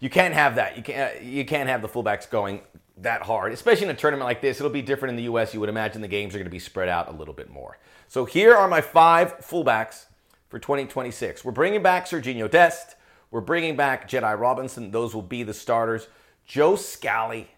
You 0.00 0.08
can't 0.08 0.32
have 0.32 0.54
that. 0.54 0.74
You 0.78 0.82
can't, 0.82 1.22
you 1.22 1.44
can't 1.44 1.68
have 1.68 1.82
the 1.82 1.88
fullbacks 1.88 2.30
going 2.30 2.62
that 2.96 3.20
hard, 3.20 3.52
especially 3.52 3.84
in 3.84 3.90
a 3.90 3.94
tournament 3.94 4.24
like 4.24 4.40
this. 4.40 4.58
It'll 4.58 4.72
be 4.72 4.80
different 4.80 5.10
in 5.10 5.16
the 5.16 5.24
U.S. 5.24 5.52
You 5.52 5.60
would 5.60 5.68
imagine 5.68 6.00
the 6.00 6.08
games 6.08 6.34
are 6.34 6.38
going 6.38 6.46
to 6.46 6.50
be 6.50 6.58
spread 6.58 6.88
out 6.88 7.10
a 7.10 7.12
little 7.12 7.34
bit 7.34 7.50
more. 7.50 7.76
So 8.08 8.24
here 8.24 8.56
are 8.56 8.68
my 8.68 8.80
five 8.80 9.38
fullbacks 9.40 10.06
for 10.48 10.58
2026. 10.58 11.44
We're 11.44 11.52
bringing 11.52 11.82
back 11.82 12.06
Serginho 12.06 12.50
Dest. 12.50 12.96
We're 13.32 13.40
bringing 13.40 13.76
back 13.76 14.10
Jedi 14.10 14.38
Robinson. 14.38 14.90
Those 14.90 15.14
will 15.14 15.22
be 15.22 15.42
the 15.42 15.54
starters. 15.54 16.06
Joe 16.44 16.76
Scally 16.76 17.48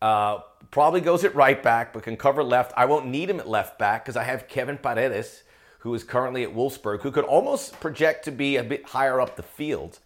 uh, 0.00 0.38
probably 0.70 1.00
goes 1.00 1.24
at 1.24 1.34
right 1.34 1.60
back, 1.60 1.92
but 1.92 2.04
can 2.04 2.16
cover 2.16 2.44
left. 2.44 2.72
I 2.76 2.84
won't 2.84 3.06
need 3.06 3.28
him 3.28 3.40
at 3.40 3.48
left 3.48 3.80
back 3.80 4.04
because 4.04 4.16
I 4.16 4.22
have 4.22 4.46
Kevin 4.46 4.78
Paredes, 4.78 5.42
who 5.80 5.92
is 5.92 6.04
currently 6.04 6.44
at 6.44 6.54
Wolfsburg, 6.54 7.00
who 7.00 7.10
could 7.10 7.24
almost 7.24 7.80
project 7.80 8.24
to 8.26 8.30
be 8.30 8.56
a 8.56 8.62
bit 8.62 8.86
higher 8.86 9.20
up 9.20 9.34
the 9.34 9.42
field. 9.42 9.98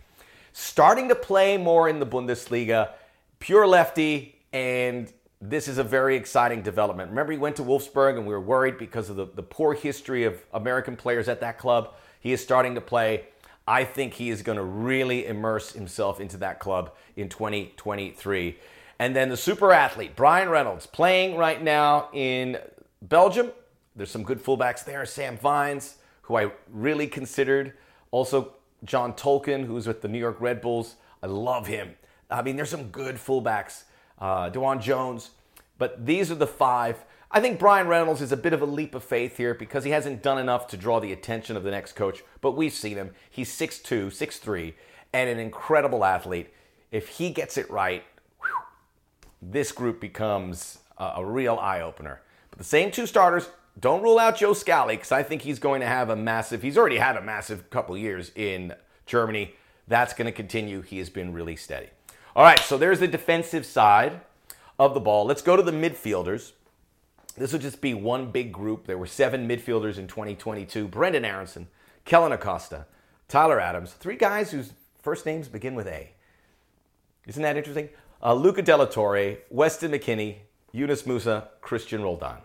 Starting 0.54 1.08
to 1.08 1.14
play 1.14 1.58
more 1.58 1.86
in 1.86 2.00
the 2.00 2.06
Bundesliga, 2.06 2.92
pure 3.38 3.66
lefty, 3.66 4.40
and 4.54 5.12
this 5.42 5.68
is 5.68 5.76
a 5.76 5.84
very 5.84 6.16
exciting 6.16 6.62
development. 6.62 7.10
Remember, 7.10 7.32
he 7.32 7.38
went 7.38 7.56
to 7.56 7.62
Wolfsburg, 7.62 8.16
and 8.16 8.26
we 8.26 8.32
were 8.32 8.40
worried 8.40 8.78
because 8.78 9.10
of 9.10 9.16
the, 9.16 9.26
the 9.26 9.42
poor 9.42 9.74
history 9.74 10.24
of 10.24 10.42
American 10.54 10.96
players 10.96 11.28
at 11.28 11.40
that 11.40 11.58
club. 11.58 11.92
He 12.20 12.32
is 12.32 12.42
starting 12.42 12.74
to 12.76 12.80
play. 12.80 13.26
I 13.66 13.84
think 13.84 14.14
he 14.14 14.30
is 14.30 14.42
going 14.42 14.56
to 14.56 14.64
really 14.64 15.26
immerse 15.26 15.72
himself 15.72 16.20
into 16.20 16.36
that 16.38 16.58
club 16.58 16.92
in 17.16 17.28
2023. 17.28 18.58
And 18.98 19.16
then 19.16 19.28
the 19.28 19.36
super 19.36 19.72
athlete, 19.72 20.16
Bryan 20.16 20.48
Reynolds, 20.48 20.86
playing 20.86 21.36
right 21.36 21.62
now 21.62 22.08
in 22.12 22.58
Belgium. 23.00 23.50
There's 23.96 24.10
some 24.10 24.24
good 24.24 24.42
fullbacks 24.42 24.84
there. 24.84 25.06
Sam 25.06 25.36
Vines, 25.38 25.96
who 26.22 26.36
I 26.36 26.52
really 26.70 27.06
considered. 27.06 27.74
Also, 28.10 28.54
John 28.84 29.12
Tolkin, 29.14 29.64
who's 29.64 29.86
with 29.86 30.02
the 30.02 30.08
New 30.08 30.18
York 30.18 30.40
Red 30.40 30.60
Bulls. 30.60 30.96
I 31.22 31.26
love 31.26 31.66
him. 31.66 31.94
I 32.30 32.42
mean, 32.42 32.56
there's 32.56 32.70
some 32.70 32.88
good 32.88 33.16
fullbacks. 33.16 33.84
Uh, 34.18 34.50
DeJuan 34.50 34.80
Jones. 34.80 35.30
But 35.80 36.04
these 36.04 36.30
are 36.30 36.34
the 36.34 36.46
five. 36.46 37.06
I 37.30 37.40
think 37.40 37.58
Bryan 37.58 37.88
Reynolds 37.88 38.20
is 38.20 38.32
a 38.32 38.36
bit 38.36 38.52
of 38.52 38.60
a 38.60 38.66
leap 38.66 38.94
of 38.94 39.02
faith 39.02 39.38
here 39.38 39.54
because 39.54 39.82
he 39.82 39.92
hasn't 39.92 40.22
done 40.22 40.36
enough 40.36 40.66
to 40.68 40.76
draw 40.76 41.00
the 41.00 41.10
attention 41.10 41.56
of 41.56 41.62
the 41.62 41.70
next 41.70 41.94
coach. 41.94 42.22
But 42.42 42.52
we've 42.52 42.74
seen 42.74 42.98
him. 42.98 43.12
He's 43.30 43.50
6'2, 43.50 44.08
6'3, 44.08 44.74
and 45.14 45.30
an 45.30 45.38
incredible 45.38 46.04
athlete. 46.04 46.52
If 46.92 47.08
he 47.08 47.30
gets 47.30 47.56
it 47.56 47.70
right, 47.70 48.04
this 49.40 49.72
group 49.72 50.02
becomes 50.02 50.80
a, 50.98 51.12
a 51.16 51.24
real 51.24 51.56
eye 51.56 51.80
opener. 51.80 52.20
But 52.50 52.58
the 52.58 52.64
same 52.64 52.90
two 52.90 53.06
starters, 53.06 53.48
don't 53.78 54.02
rule 54.02 54.18
out 54.18 54.36
Joe 54.36 54.52
Scally 54.52 54.96
because 54.96 55.12
I 55.12 55.22
think 55.22 55.40
he's 55.40 55.58
going 55.58 55.80
to 55.80 55.86
have 55.86 56.10
a 56.10 56.16
massive, 56.16 56.60
he's 56.60 56.76
already 56.76 56.98
had 56.98 57.16
a 57.16 57.22
massive 57.22 57.70
couple 57.70 57.96
years 57.96 58.32
in 58.34 58.74
Germany. 59.06 59.54
That's 59.88 60.12
going 60.12 60.26
to 60.26 60.32
continue. 60.32 60.82
He 60.82 60.98
has 60.98 61.08
been 61.08 61.32
really 61.32 61.56
steady. 61.56 61.88
All 62.36 62.44
right, 62.44 62.58
so 62.58 62.76
there's 62.76 63.00
the 63.00 63.08
defensive 63.08 63.64
side 63.64 64.20
of 64.80 64.94
the 64.94 65.00
ball. 65.00 65.24
Let's 65.24 65.42
go 65.42 65.56
to 65.56 65.62
the 65.62 65.70
midfielders. 65.70 66.52
This 67.36 67.52
will 67.52 67.60
just 67.60 67.80
be 67.80 67.94
one 67.94 68.32
big 68.32 68.50
group. 68.52 68.86
There 68.86 68.98
were 68.98 69.06
seven 69.06 69.48
midfielders 69.48 69.98
in 69.98 70.08
2022 70.08 70.88
Brenden 70.88 71.24
Aaronson, 71.24 71.68
Kellyn 72.04 72.32
Acosta, 72.32 72.86
Tyler 73.28 73.60
Adams, 73.60 73.92
three 73.92 74.16
guys 74.16 74.50
whose 74.50 74.72
first 75.00 75.24
names 75.24 75.46
begin 75.46 75.76
with 75.76 75.86
A. 75.86 76.10
Isn't 77.26 77.42
that 77.42 77.56
interesting? 77.56 77.90
uh, 78.22 78.34
Luca 78.34 78.62
de 78.62 78.76
la 78.76 78.84
Torre, 78.86 79.38
Weston 79.50 79.92
McKennie, 79.92 80.36
Yunus 80.72 81.02
Musah, 81.02 81.48
Cristian 81.62 82.02
Roldan. 82.02 82.38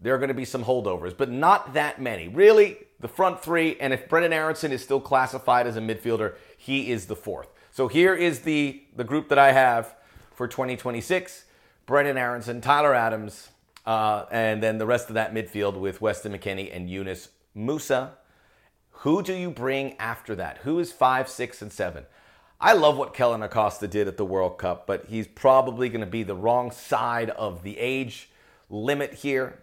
There 0.00 0.14
are 0.14 0.18
going 0.18 0.28
to 0.28 0.34
be 0.34 0.44
some 0.44 0.64
holdovers, 0.64 1.16
but 1.16 1.30
not 1.30 1.74
that 1.74 2.00
many. 2.00 2.28
Really, 2.28 2.78
the 3.00 3.08
front 3.08 3.42
three, 3.42 3.76
and 3.78 3.92
if 3.92 4.08
Brenden 4.08 4.32
Aaronson 4.32 4.72
is 4.72 4.82
still 4.82 5.00
classified 5.00 5.66
as 5.66 5.76
a 5.76 5.80
midfielder, 5.80 6.34
he 6.56 6.90
is 6.90 7.06
the 7.06 7.16
fourth. 7.16 7.48
So 7.70 7.88
here 7.88 8.14
is 8.14 8.40
the, 8.40 8.82
the 8.96 9.04
group 9.04 9.28
that 9.28 9.38
I 9.38 9.52
have 9.52 9.94
for 10.34 10.48
2026 10.48 11.44
Brenden 11.86 12.16
Aaronson, 12.16 12.60
Tyler 12.60 12.94
Adams, 12.94 13.48
uh, 13.84 14.24
and 14.30 14.62
then 14.62 14.78
the 14.78 14.86
rest 14.86 15.08
of 15.08 15.14
that 15.14 15.34
midfield 15.34 15.78
with 15.78 16.00
Weston 16.00 16.32
McKennie 16.32 16.74
and 16.74 16.88
Yunus 16.88 17.30
Musah. 17.56 18.10
Who 18.90 19.22
do 19.22 19.34
you 19.34 19.50
bring 19.50 19.96
after 19.98 20.36
that? 20.36 20.58
Who 20.58 20.78
is 20.78 20.92
five, 20.92 21.28
six, 21.28 21.60
and 21.60 21.72
seven? 21.72 22.04
I 22.60 22.74
love 22.74 22.96
what 22.96 23.12
Kellyn 23.12 23.42
Acosta 23.42 23.88
did 23.88 24.06
at 24.06 24.16
the 24.16 24.24
World 24.24 24.58
Cup, 24.58 24.86
but 24.86 25.06
he's 25.06 25.26
probably 25.26 25.88
going 25.88 26.02
to 26.02 26.06
be 26.06 26.22
the 26.22 26.36
wrong 26.36 26.70
side 26.70 27.30
of 27.30 27.64
the 27.64 27.76
age 27.78 28.30
limit 28.70 29.14
here. 29.14 29.58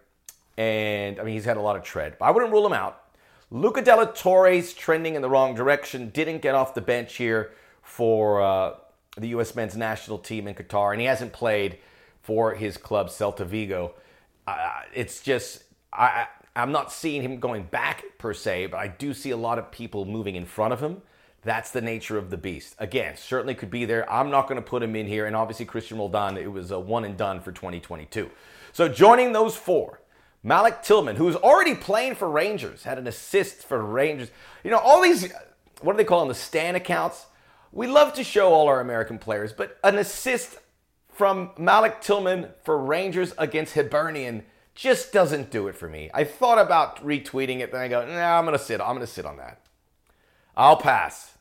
And 0.58 1.18
I 1.18 1.24
mean, 1.24 1.36
he's 1.36 1.46
had 1.46 1.56
a 1.56 1.62
lot 1.62 1.78
of 1.78 1.84
tread, 1.84 2.18
but 2.20 2.26
I 2.26 2.32
wouldn't 2.32 2.52
rule 2.52 2.66
him 2.66 2.74
out. 2.74 3.02
Luca 3.50 3.82
de 3.82 3.96
la 3.96 4.06
Torre's 4.06 4.74
trending 4.74 5.16
in 5.16 5.22
the 5.22 5.30
wrong 5.30 5.56
direction. 5.56 6.10
Didn't 6.10 6.42
get 6.42 6.54
off 6.54 6.74
the 6.74 6.82
bench 6.82 7.16
here 7.16 7.52
for 7.82 8.42
uh, 8.42 8.74
the 9.20 9.30
U.S. 9.30 9.56
men's 9.56 9.76
national 9.76 10.20
team 10.20 10.48
in 10.48 10.56
Qatar, 10.56 10.92
and 10.92 11.02
he 11.02 11.08
hasn't 11.08 11.34
played 11.34 11.78
for 12.22 12.56
his 12.56 12.78
club 12.78 13.08
Celta 13.08 13.46
Vigo. 13.46 13.94
Uh, 14.48 14.82
it's 14.94 15.22
just 15.22 15.64
I, 15.94 16.28
I'm 16.56 16.72
not 16.72 16.92
seeing 16.92 17.22
him 17.22 17.40
going 17.40 17.64
back 17.64 18.04
per 18.18 18.34
se, 18.34 18.68
but 18.68 18.78
I 18.78 18.88
do 18.88 19.14
see 19.14 19.32
a 19.32 19.38
lot 19.38 19.60
of 19.60 19.72
people 19.72 20.06
moving 20.06 20.36
in 20.36 20.46
front 20.46 20.74
of 20.74 20.82
him. 20.82 21.02
That's 21.42 21.72
the 21.72 21.82
nature 21.82 22.18
of 22.18 22.30
the 22.30 22.38
beast. 22.38 22.76
Again, 22.80 23.16
certainly 23.16 23.56
could 23.56 23.72
be 23.72 23.86
there. 23.86 24.12
I'm 24.12 24.30
not 24.30 24.48
going 24.48 24.62
to 24.62 24.68
put 24.68 24.84
him 24.84 24.96
in 24.96 25.08
here. 25.08 25.26
And 25.26 25.36
obviously, 25.36 25.66
Cristian 25.66 25.98
Roldan, 25.98 26.38
it 26.38 26.52
was 26.52 26.72
a 26.72 26.80
one 26.80 27.06
and 27.06 27.16
done 27.16 27.40
for 27.40 27.52
2022. 27.52 28.30
So 28.74 28.90
joining 28.90 29.32
those 29.32 29.56
four, 29.56 30.02
Malik 30.44 30.84
Tillman, 30.84 31.16
who's 31.16 31.38
already 31.38 31.76
playing 31.76 32.16
for 32.16 32.30
Rangers, 32.30 32.84
had 32.84 32.98
an 32.98 33.08
assist 33.08 33.64
for 33.64 33.82
Rangers. 33.82 34.30
You 34.64 34.72
know, 34.72 34.80
all 34.80 35.02
these, 35.02 35.32
what 35.82 35.94
do 35.94 35.98
they 35.98 36.04
call 36.04 36.20
them, 36.20 36.28
the 36.28 36.36
Stan 36.36 36.76
accounts? 36.76 37.26
We 37.72 37.88
love 37.88 38.14
to 38.14 38.24
show 38.24 38.54
all 38.54 38.68
our 38.68 38.82
American 38.82 39.20
players, 39.20 39.54
but 39.54 39.78
an 39.84 39.98
assist 39.98 40.58
from 41.14 41.52
Malik 41.58 42.02
Tillman 42.02 42.50
for 42.64 42.78
Rangers 42.78 43.34
against 43.38 43.76
Hibernian 43.76 44.44
just 44.74 45.12
doesn't 45.12 45.52
do 45.52 45.68
it 45.68 45.76
for 45.76 45.90
me. 45.90 46.10
I 46.14 46.24
thought 46.24 46.58
about 46.58 47.06
retweeting 47.06 47.60
it, 47.60 47.72
then 47.72 47.82
I 47.82 47.88
go, 47.88 48.06
nah, 48.06 48.40
I'm 48.40 48.46
gonna 48.46 48.58
sit. 48.58 48.80
I'm 48.80 48.96
gonna 48.96 49.06
sit 49.06 49.26
on 49.26 49.38
that. 49.38 49.62
I'll 50.56 50.78
pass. 50.78 51.38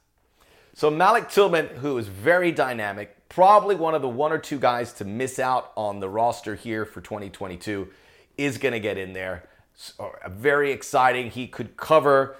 So 0.74 0.90
Malik 0.90 1.28
Tillman, 1.28 1.68
who 1.76 1.98
is 1.98 2.08
very 2.08 2.52
dynamic, 2.52 3.28
probably 3.28 3.74
one 3.74 3.94
of 3.94 4.02
the 4.02 4.08
one 4.08 4.32
or 4.32 4.38
two 4.38 4.58
guys 4.58 4.92
to 4.94 5.04
miss 5.04 5.38
out 5.38 5.72
on 5.76 6.00
the 6.00 6.08
roster 6.08 6.54
here 6.54 6.84
for 6.84 7.00
2022, 7.00 7.88
is 8.36 8.58
going 8.58 8.72
to 8.72 8.80
get 8.80 8.96
in 8.96 9.12
there. 9.12 9.48
So, 9.74 10.14
uh, 10.24 10.28
very 10.28 10.72
exciting. 10.72 11.30
He 11.30 11.46
could 11.46 11.76
cover 11.76 12.36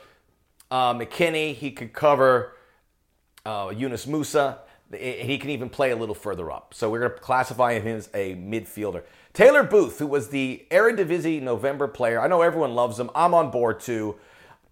uh, 0.70 0.94
McKennie. 0.94 1.54
He 1.54 1.70
could 1.70 1.92
cover 1.92 2.54
uh, 3.44 3.72
Yunus 3.76 4.06
Musah. 4.06 4.58
He 4.90 5.36
can 5.36 5.50
even 5.50 5.68
play 5.68 5.90
a 5.90 5.96
little 5.96 6.14
further 6.14 6.50
up. 6.50 6.72
So 6.72 6.90
we're 6.90 7.00
going 7.00 7.12
to 7.12 7.18
classify 7.18 7.78
him 7.78 7.98
as 7.98 8.08
a 8.14 8.34
midfielder. 8.36 9.02
Taylor 9.34 9.62
Booth, 9.62 9.98
who 9.98 10.06
was 10.06 10.30
the 10.30 10.66
Eredivisie 10.70 11.42
November 11.42 11.86
player. 11.86 12.20
I 12.20 12.26
know 12.26 12.40
everyone 12.40 12.74
loves 12.74 12.98
him. 12.98 13.10
I'm 13.14 13.34
on 13.34 13.50
board 13.50 13.80
too 13.80 14.16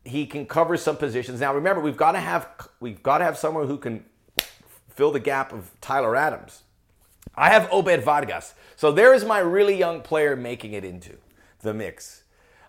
he 0.07 0.27
can 0.27 0.47
cover 0.47 0.77
some 0.77 0.97
positions. 0.97 1.41
Now 1.41 1.55
remember, 1.55 1.83
we've 1.83 1.97
got 1.97 2.13
to 2.13 2.21
have 2.21 2.49
we've 2.81 3.03
got 3.03 3.19
to 3.19 3.25
have 3.25 3.37
someone 3.37 3.67
who 3.67 3.77
can 3.77 4.05
fill 4.89 5.11
the 5.11 5.21
gap 5.21 5.53
of 5.53 5.71
Tyler 5.81 6.17
Adams. 6.17 6.63
I 7.35 7.51
have 7.51 7.69
Obed 7.71 8.03
Vargas. 8.03 8.55
So 8.77 8.93
there 8.93 9.13
is 9.13 9.25
my 9.25 9.41
really 9.41 9.77
young 9.77 10.01
player 10.01 10.37
making 10.37 10.73
it 10.73 10.85
into 10.85 11.19
the 11.61 11.75
mix. 11.75 12.23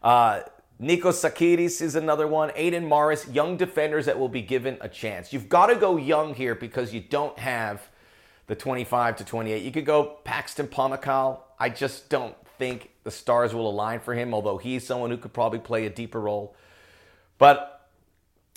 Uh, 0.03 0.41
Niko 0.81 1.11
Tsakiris 1.11 1.81
is 1.81 1.95
another 1.95 2.27
one. 2.27 2.51
Aidan 2.55 2.85
Morris, 2.85 3.27
young 3.27 3.57
defenders 3.57 4.05
that 4.05 4.19
will 4.19 4.29
be 4.29 4.43
given 4.43 4.77
a 4.79 4.87
chance. 4.87 5.33
You've 5.33 5.49
got 5.49 5.67
to 5.67 5.75
go 5.75 5.97
young 5.97 6.35
here 6.35 6.53
because 6.53 6.93
you 6.93 7.01
don't 7.01 7.37
have 7.39 7.81
the 8.45 8.55
25 8.55 9.17
to 9.17 9.25
28. 9.25 9.63
You 9.63 9.71
could 9.71 9.85
go 9.85 10.17
Paxton 10.23 10.67
Pomykal. 10.67 11.39
I 11.59 11.69
just 11.69 12.09
don't 12.09 12.35
think 12.59 12.91
the 13.03 13.09
stars 13.09 13.55
will 13.55 13.67
align 13.67 13.99
for 14.01 14.13
him, 14.13 14.35
although 14.35 14.57
he's 14.59 14.85
someone 14.85 15.09
who 15.09 15.17
could 15.17 15.33
probably 15.33 15.59
play 15.59 15.87
a 15.87 15.89
deeper 15.89 16.21
role. 16.21 16.55
But 17.39 17.89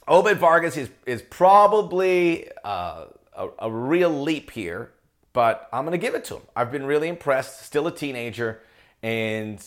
Obed 0.07 0.39
Vargas 0.39 0.77
is, 0.77 0.91
is 1.07 1.23
probably 1.23 2.51
uh, 2.65 3.07
a, 3.35 3.49
a 3.61 3.71
real 3.71 4.11
leap 4.11 4.51
here, 4.51 4.93
but 5.33 5.69
I'm 5.73 5.85
going 5.87 5.99
to 5.99 6.07
give 6.07 6.15
it 6.15 6.25
to 6.27 6.37
him. 6.37 6.43
I've 6.55 6.71
been 6.71 6.85
really 6.85 7.09
impressed. 7.09 7.63
Still 7.63 7.87
a 7.87 7.93
teenager, 7.93 8.61
and 9.03 9.65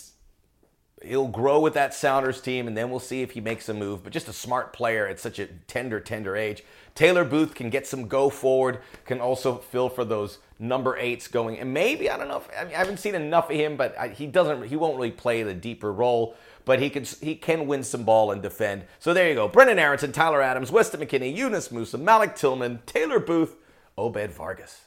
he'll 1.04 1.28
grow 1.28 1.60
with 1.60 1.74
that 1.74 1.94
Sounders 1.94 2.42
team, 2.42 2.68
and 2.68 2.76
then 2.78 2.90
we'll 2.90 3.00
see 3.00 3.22
if 3.22 3.32
he 3.32 3.42
makes 3.42 3.70
a 3.70 3.74
move. 3.74 4.04
But 4.04 4.14
just 4.14 4.28
a 4.28 4.34
smart 4.34 4.74
player 4.74 5.08
at 5.08 5.20
such 5.20 5.40
a 5.40 5.48
tender, 5.68 6.00
tender 6.00 6.36
age. 6.36 6.64
Taylor 6.96 7.26
Booth 7.26 7.56
can 7.56 7.70
get 7.70 7.88
some 7.88 8.08
go 8.08 8.30
forward, 8.30 8.80
can 9.06 9.20
also 9.20 9.58
fill 9.58 9.90
for 9.90 10.06
those 10.06 10.40
number 10.60 10.98
eights 10.98 11.28
going. 11.28 11.60
And 11.60 11.74
maybe, 11.74 12.10
I 12.10 12.18
don't 12.18 12.28
know, 12.28 12.38
if, 12.38 12.50
I, 12.58 12.66
mean, 12.66 12.76
I 12.76 12.78
haven't 12.78 12.98
seen 12.98 13.16
enough 13.16 13.50
of 13.50 13.56
him, 13.56 13.76
but 13.78 13.98
I, 13.98 14.10
he 14.10 14.28
doesn't, 14.28 14.68
he 14.68 14.76
won't 14.76 14.96
really 14.96 15.12
play 15.12 15.44
the 15.44 15.54
deeper 15.54 15.92
role. 15.92 16.36
but 16.66 16.80
he 16.80 16.90
can 16.90 17.04
he 17.22 17.36
can 17.36 17.68
win 17.68 17.84
some 17.84 18.04
ball 18.04 18.32
and 18.32 18.42
defend. 18.42 18.84
So 19.00 19.14
there 19.14 19.28
you 19.28 19.36
go. 19.36 19.50
Brenden 19.50 19.78
Aaronson, 19.78 20.12
Tyler 20.12 20.42
Adams, 20.42 20.72
Weston 20.72 21.02
McKennie, 21.02 21.36
Yunus 21.36 21.70
Musah, 21.70 22.00
Malik 22.00 22.36
Tillman, 22.36 22.82
Taylor 22.86 23.20
Booth, 23.20 23.56
Obed 23.98 24.32
Vargas. 24.32 24.86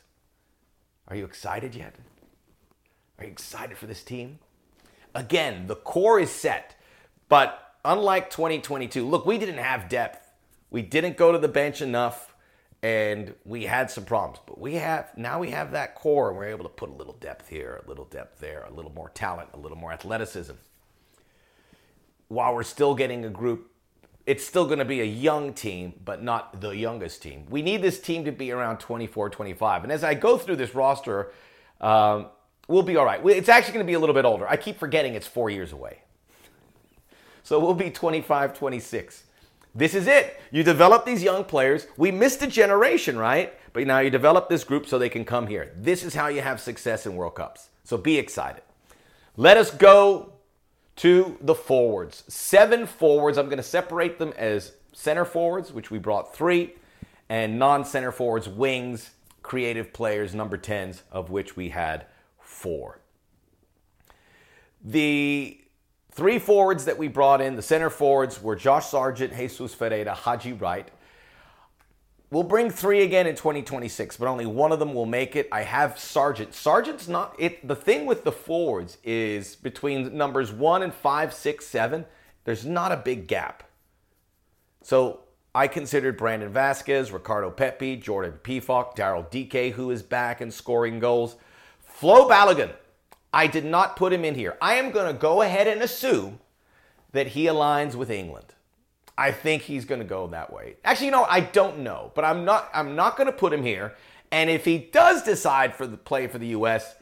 Are 1.09 1.17
you 1.17 1.25
excited 1.25 1.75
yet? 1.75 1.95
Are 3.19 3.25
you 3.25 3.31
excited 3.31 3.77
for 3.77 3.87
this 3.87 4.03
team? 4.03 4.39
Again, 5.17 5.67
the 5.67 5.77
core 5.77 6.21
is 6.21 6.31
set, 6.31 6.77
but 7.31 7.75
unlike 7.87 8.29
2022, 8.29 9.09
look, 9.09 9.25
we 9.25 9.39
didn't 9.39 9.57
have 9.57 9.89
depth. 9.89 10.31
We 10.71 10.83
didn't 10.83 11.17
go 11.17 11.33
to 11.33 11.39
the 11.39 11.49
bench 11.49 11.81
enough 11.81 12.35
and 12.83 13.35
we 13.47 13.65
had 13.65 13.91
some 13.91 14.05
problems. 14.05 14.41
But 14.47 14.61
we 14.61 14.75
have 14.75 15.17
now 15.17 15.41
we 15.41 15.51
have 15.51 15.73
that 15.73 15.95
core 15.95 16.29
and 16.29 16.37
we're 16.37 16.49
able 16.49 16.65
to 16.65 16.71
put 16.71 16.91
a 16.91 16.93
little 16.93 17.15
depth 17.15 17.49
here, 17.49 17.83
a 17.83 17.89
little 17.89 18.05
depth 18.05 18.41
there, 18.41 18.65
a 18.69 18.73
little 18.73 18.93
more 18.93 19.09
talent, 19.09 19.49
a 19.55 19.59
little 19.59 19.79
more 19.79 19.91
athleticism. 19.91 20.53
While 22.29 22.55
we're 22.55 22.63
still 22.63 22.95
getting 22.95 23.25
a 23.25 23.31
group 23.31 23.71
it's 24.27 24.45
still 24.45 24.67
going 24.67 24.81
to 24.81 24.85
be 24.85 25.01
a 25.01 25.05
young 25.05 25.55
team, 25.55 25.95
but 26.05 26.21
not 26.21 26.61
the 26.61 26.71
youngest 26.71 27.23
team. 27.23 27.47
We 27.49 27.63
need 27.63 27.81
this 27.81 28.01
team 28.01 28.25
to 28.25 28.33
be 28.33 28.51
around 28.51 28.79
24, 28.79 29.31
25. 29.31 29.85
And 29.85 29.93
as 29.93 30.03
I 30.03 30.15
go 30.15 30.37
through 30.37 30.57
this 30.57 30.75
roster, 30.75 31.33
um, 31.81 32.27
we'll 32.69 32.83
be 32.83 32.97
all 32.97 33.05
right. 33.05 33.21
It's 33.27 33.49
actually 33.49 33.75
going 33.75 33.87
to 33.87 33.91
be 33.91 33.95
a 33.95 33.99
little 33.99 34.15
bit 34.15 34.25
older. 34.25 34.49
I 34.49 34.57
keep 34.57 34.79
forgetting 34.79 35.15
it's 35.15 35.27
four 35.27 35.51
years 35.51 35.73
away. 35.73 36.01
So 37.43 37.61
we'll 37.61 37.75
be 37.75 37.91
25, 37.91 38.59
26. 38.59 39.25
This 39.75 39.95
is 39.95 40.07
it. 40.07 40.41
You 40.51 40.63
develop 40.63 41.05
these 41.05 41.23
young 41.23 41.45
players. 41.45 41.87
We 41.97 42.11
missed 42.11 42.43
a 42.43 42.47
generation, 42.47 43.19
right? 43.19 43.55
But 43.73 43.87
now 43.87 43.99
you 43.99 44.11
develop 44.11 44.49
this 44.49 44.65
group 44.65 44.87
so 44.87 44.99
they 44.99 45.11
can 45.11 45.25
come 45.25 45.47
here. 45.47 45.73
This 45.77 46.03
is 46.03 46.15
how 46.15 46.29
you 46.29 46.41
have 46.41 46.61
success 46.61 47.05
in 47.07 47.15
World 47.15 47.35
Cups. 47.35 47.69
So 47.85 47.99
be 47.99 48.19
excited. 48.19 48.63
Let 49.37 49.59
us 49.59 49.71
go 49.71 50.33
to 50.97 51.37
the 51.43 51.55
forwards. 51.55 52.25
Seven 52.27 52.87
forwards. 52.87 53.37
I'm 53.37 53.47
going 53.47 53.59
to 53.59 53.63
separate 53.63 54.19
them 54.19 54.33
as 54.39 54.73
center 54.95 55.27
forwards, 55.27 55.73
which 55.73 55.91
we 55.91 55.99
brought 55.99 56.35
three, 56.35 56.75
and 57.29 57.59
non 57.59 57.85
center 57.85 58.11
forwards, 58.11 58.49
wings, 58.49 59.11
creative 59.43 59.93
players, 59.93 60.35
number 60.35 60.57
10s, 60.57 61.03
of 61.13 61.29
which 61.29 61.55
we 61.55 61.69
had 61.69 62.07
four. 62.47 63.01
The 64.83 65.61
three 66.13 66.39
forwards 66.39 66.85
that 66.85 66.97
we 66.97 67.09
brought 67.09 67.41
in, 67.41 67.57
the 67.57 67.63
center 67.63 67.91
forwards, 67.91 68.41
were 68.43 68.57
Josh 68.57 68.87
Sargent, 68.87 69.35
Jesus 69.37 69.75
Ferreira, 69.75 70.15
Haji 70.15 70.53
Wright. 70.55 70.89
We'll 72.31 72.43
bring 72.43 72.71
three 72.71 73.03
again 73.03 73.27
in 73.27 73.37
2026, 73.37 74.17
but 74.17 74.27
only 74.27 74.47
one 74.47 74.73
of 74.73 74.79
them 74.79 74.95
will 74.95 75.07
make 75.07 75.37
it. 75.37 75.49
I 75.53 75.63
have 75.63 75.99
Sargent. 75.99 76.55
Sargent's 76.55 77.07
not 77.07 77.37
it. 77.39 77.67
The 77.67 77.77
thing 77.77 78.05
with 78.05 78.25
the 78.25 78.33
forwards 78.33 78.99
is 79.05 79.55
between 79.57 80.17
numbers 80.17 80.53
one 80.53 80.83
and 80.83 80.93
five, 80.93 81.33
six, 81.33 81.67
seven, 81.67 82.05
there's 82.45 82.65
not 82.65 82.91
a 82.93 82.97
big 82.97 83.29
gap. 83.29 83.63
So 84.83 85.21
I 85.55 85.69
considered 85.69 86.17
Brandon 86.17 86.53
Vazquez, 86.53 87.13
Ricardo 87.13 87.51
Pepi, 87.51 87.97
Jordan 87.97 88.35
Pefok, 88.43 88.97
Daryl 88.97 89.29
Dike, 89.31 89.73
who 89.75 89.91
is 89.91 90.03
back 90.03 90.41
and 90.41 90.53
scoring 90.53 90.99
goals. 90.99 91.37
Flo 91.97 92.29
Balogun, 92.29 92.75
I 93.33 93.47
did 93.47 93.65
not 93.65 93.97
put 93.97 94.13
him 94.13 94.23
in 94.23 94.35
here. 94.35 94.59
I 94.61 94.75
am 94.75 94.91
going 94.91 95.07
to 95.07 95.19
go 95.19 95.41
ahead 95.41 95.67
and 95.67 95.81
assume 95.81 96.41
that 97.13 97.29
he 97.29 97.47
aligns 97.47 97.95
with 97.95 98.11
England. 98.11 98.53
I 99.17 99.33
think 99.33 99.63
he's 99.63 99.87
going 99.87 100.03
to 100.03 100.07
go 100.07 100.27
that 100.27 100.53
way. 100.53 100.77
Actually, 100.85 101.07
you 101.07 101.13
know, 101.13 101.25
I 101.25 101.41
don't 101.41 101.79
know, 101.79 102.13
but 102.15 102.23
I'm 102.23 102.45
not. 102.45 102.69
I'm 102.75 102.97
not 102.97 103.17
going 103.17 103.29
to 103.29 103.33
put 103.33 103.51
him 103.51 103.63
here. 103.63 103.95
And 104.31 104.51
if 104.51 104.67
he 104.67 104.77
does 104.77 105.23
decide 105.23 105.75
for 105.75 105.87
the 105.87 105.97
play 105.97 106.27
for 106.27 106.37
the 106.37 106.49
U.S., 106.49 106.97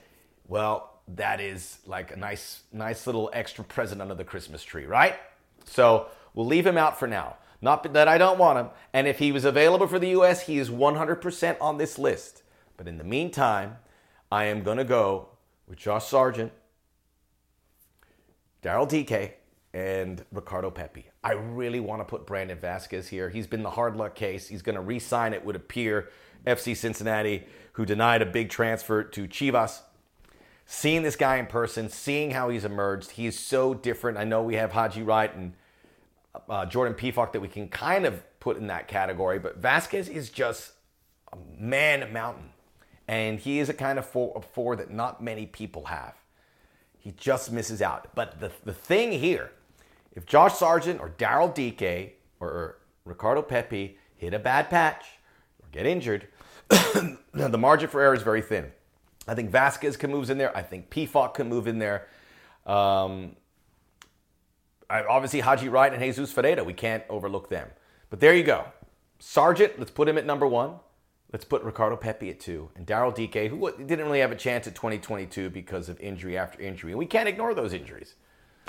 well, 0.47 1.01
that 1.09 1.41
is 1.41 1.79
like 1.87 2.13
a 2.13 2.17
nice, 2.17 2.63
nice 2.73 3.05
little 3.05 3.31
extra 3.33 3.65
present 3.65 4.01
under 4.01 4.15
the 4.15 4.23
Christmas 4.23 4.63
tree, 4.63 4.87
right? 4.87 5.17
So 5.65 6.07
we'll 6.35 6.47
leave 6.47 6.69
him 6.69 6.79
out 6.79 7.01
for 7.01 7.09
now. 7.09 7.39
Not 7.61 7.93
that 7.95 8.07
I 8.07 8.17
don't 8.17 8.39
want 8.39 8.61
him. 8.61 8.69
And 8.93 9.09
if 9.09 9.19
he 9.19 9.33
was 9.33 9.45
available 9.45 9.89
for 9.89 9.99
the 9.99 10.11
U.S., 10.11 10.47
he 10.47 10.59
is 10.59 10.71
100% 10.71 11.57
on 11.61 11.79
this 11.79 11.99
list. 11.99 12.45
But 12.77 12.87
in 12.87 12.99
the 12.99 13.05
meantime, 13.05 13.79
I 14.31 14.45
am 14.45 14.63
going 14.63 14.79
to 14.79 14.85
go 14.85 15.29
with 15.67 15.79
Josh 15.79 16.07
Sargent, 16.07 16.53
Daryl 18.63 18.89
Dike, 18.89 19.41
and 19.73 20.25
Ricardo 20.33 20.71
Pepi. 20.71 21.07
I 21.23 21.33
really 21.33 21.81
want 21.81 22.01
to 22.01 22.05
put 22.05 22.27
Brandon 22.27 22.57
Vazquez 22.57 23.09
here. 23.09 23.29
He's 23.29 23.47
been 23.47 23.63
the 23.63 23.71
hard 23.71 23.97
luck 23.97 24.15
case. 24.15 24.49
He's 24.49 24.63
going 24.63 24.77
to 24.77 24.81
re 24.81 24.99
sign, 24.99 25.33
it 25.33 25.45
would 25.45 25.57
appear, 25.57 26.11
FC 26.47 26.77
Cincinnati, 26.77 27.47
who 27.73 27.85
denied 27.85 28.23
a 28.23 28.27
big 28.27 28.51
transfer 28.51 29.03
to 29.03 29.27
Chivas. 29.27 29.81
Seeing 30.67 31.03
this 31.03 31.17
guy 31.17 31.37
in 31.37 31.47
person, 31.47 31.89
seeing 31.89 32.31
how 32.31 32.49
he's 32.49 32.65
emerged, 32.65 33.13
he 33.13 33.27
is 33.27 33.39
so 33.39 33.75
different. 33.75 34.17
I 34.17 34.25
know 34.25 34.43
we 34.43 34.55
have 34.55 34.73
Haji 34.73 35.03
Wright 35.03 35.35
and 35.35 35.55
uh, 36.49 36.67
Jordan 36.67 36.95
Pefok 36.95 37.33
that 37.33 37.41
we 37.41 37.49
can 37.49 37.69
kind 37.69 38.07
of 38.07 38.23
put 38.41 38.57
in 38.57 38.69
that 38.69 38.89
category, 38.89 39.39
but 39.39 39.59
Vasquez 39.59 40.09
is 40.09 40.31
just 40.31 40.73
a 41.33 41.37
man 41.59 42.13
mountain. 42.13 42.51
And 43.07 43.39
he 43.39 43.59
is 43.59 43.69
a 43.69 43.75
kind 43.75 43.99
of 43.99 44.07
four, 44.07 44.77
that 44.77 44.91
not 44.91 45.23
many 45.23 45.47
people 45.47 45.87
have. 45.87 46.15
He 46.99 47.13
just 47.13 47.53
misses 47.53 47.83
out. 47.83 48.09
But 48.15 48.41
the, 48.41 48.51
the 48.65 48.73
thing 48.73 49.13
here 49.13 49.51
if 50.15 50.27
Josh 50.27 50.55
Sargent 50.55 51.01
or 51.01 51.11
Daryl 51.11 51.53
Dike 51.53 52.21
or 52.41 52.79
Ricardo 53.05 53.43
Pepi 53.43 53.99
hit 54.17 54.33
a 54.33 54.39
bad 54.39 54.71
patch 54.71 55.05
or 55.61 55.69
get 55.73 55.87
injured, 55.87 56.29
the 56.69 57.59
margin 57.59 57.89
for 57.89 58.01
error 58.01 58.15
is 58.15 58.23
very 58.23 58.41
thin. 58.41 58.71
I 59.27 59.35
think 59.35 59.51
Vazquez 59.51 59.99
can 59.99 60.11
move 60.11 60.31
in 60.31 60.39
there. 60.39 60.57
I 60.57 60.63
think 60.63 60.91
Pefok 60.91 61.35
can 61.35 61.49
move 61.49 61.67
in 61.67 61.79
there. 61.79 62.07
Um, 62.67 63.37
I, 64.89 65.03
obviously, 65.05 65.41
Haji 65.41 65.69
Wright 65.69 65.93
and 65.93 66.03
Jesus 66.03 66.33
Ferreira, 66.33 66.63
we 66.63 66.75
can't 66.75 67.03
overlook 67.09 67.49
them. 67.49 67.69
But 68.11 68.21
there 68.21 68.35
you 68.35 68.45
go. 68.45 68.67
Sargent, 69.19 69.79
let's 69.79 69.91
put 69.91 70.09
him 70.09 70.19
at 70.19 70.27
number 70.27 70.47
one. 70.47 70.75
Let's 71.35 71.45
put 71.45 71.65
Ricardo 71.65 71.97
Pepi 71.97 72.31
at 72.31 72.39
two. 72.39 72.71
And 72.77 72.87
Daryl 72.87 73.13
Dike, 73.13 73.51
who 73.51 73.85
didn't 73.85 74.07
really 74.07 74.21
have 74.21 74.31
a 74.31 74.37
chance 74.37 74.69
at 74.69 74.77
2022 74.77 75.51
because 75.51 75.89
of 75.89 75.99
injury 75.99 76.39
after 76.39 76.63
injury. 76.63 76.93
And 76.93 76.99
we 77.01 77.07
can't 77.07 77.29
ignore 77.29 77.55
those 77.55 77.73
injuries. 77.73 78.15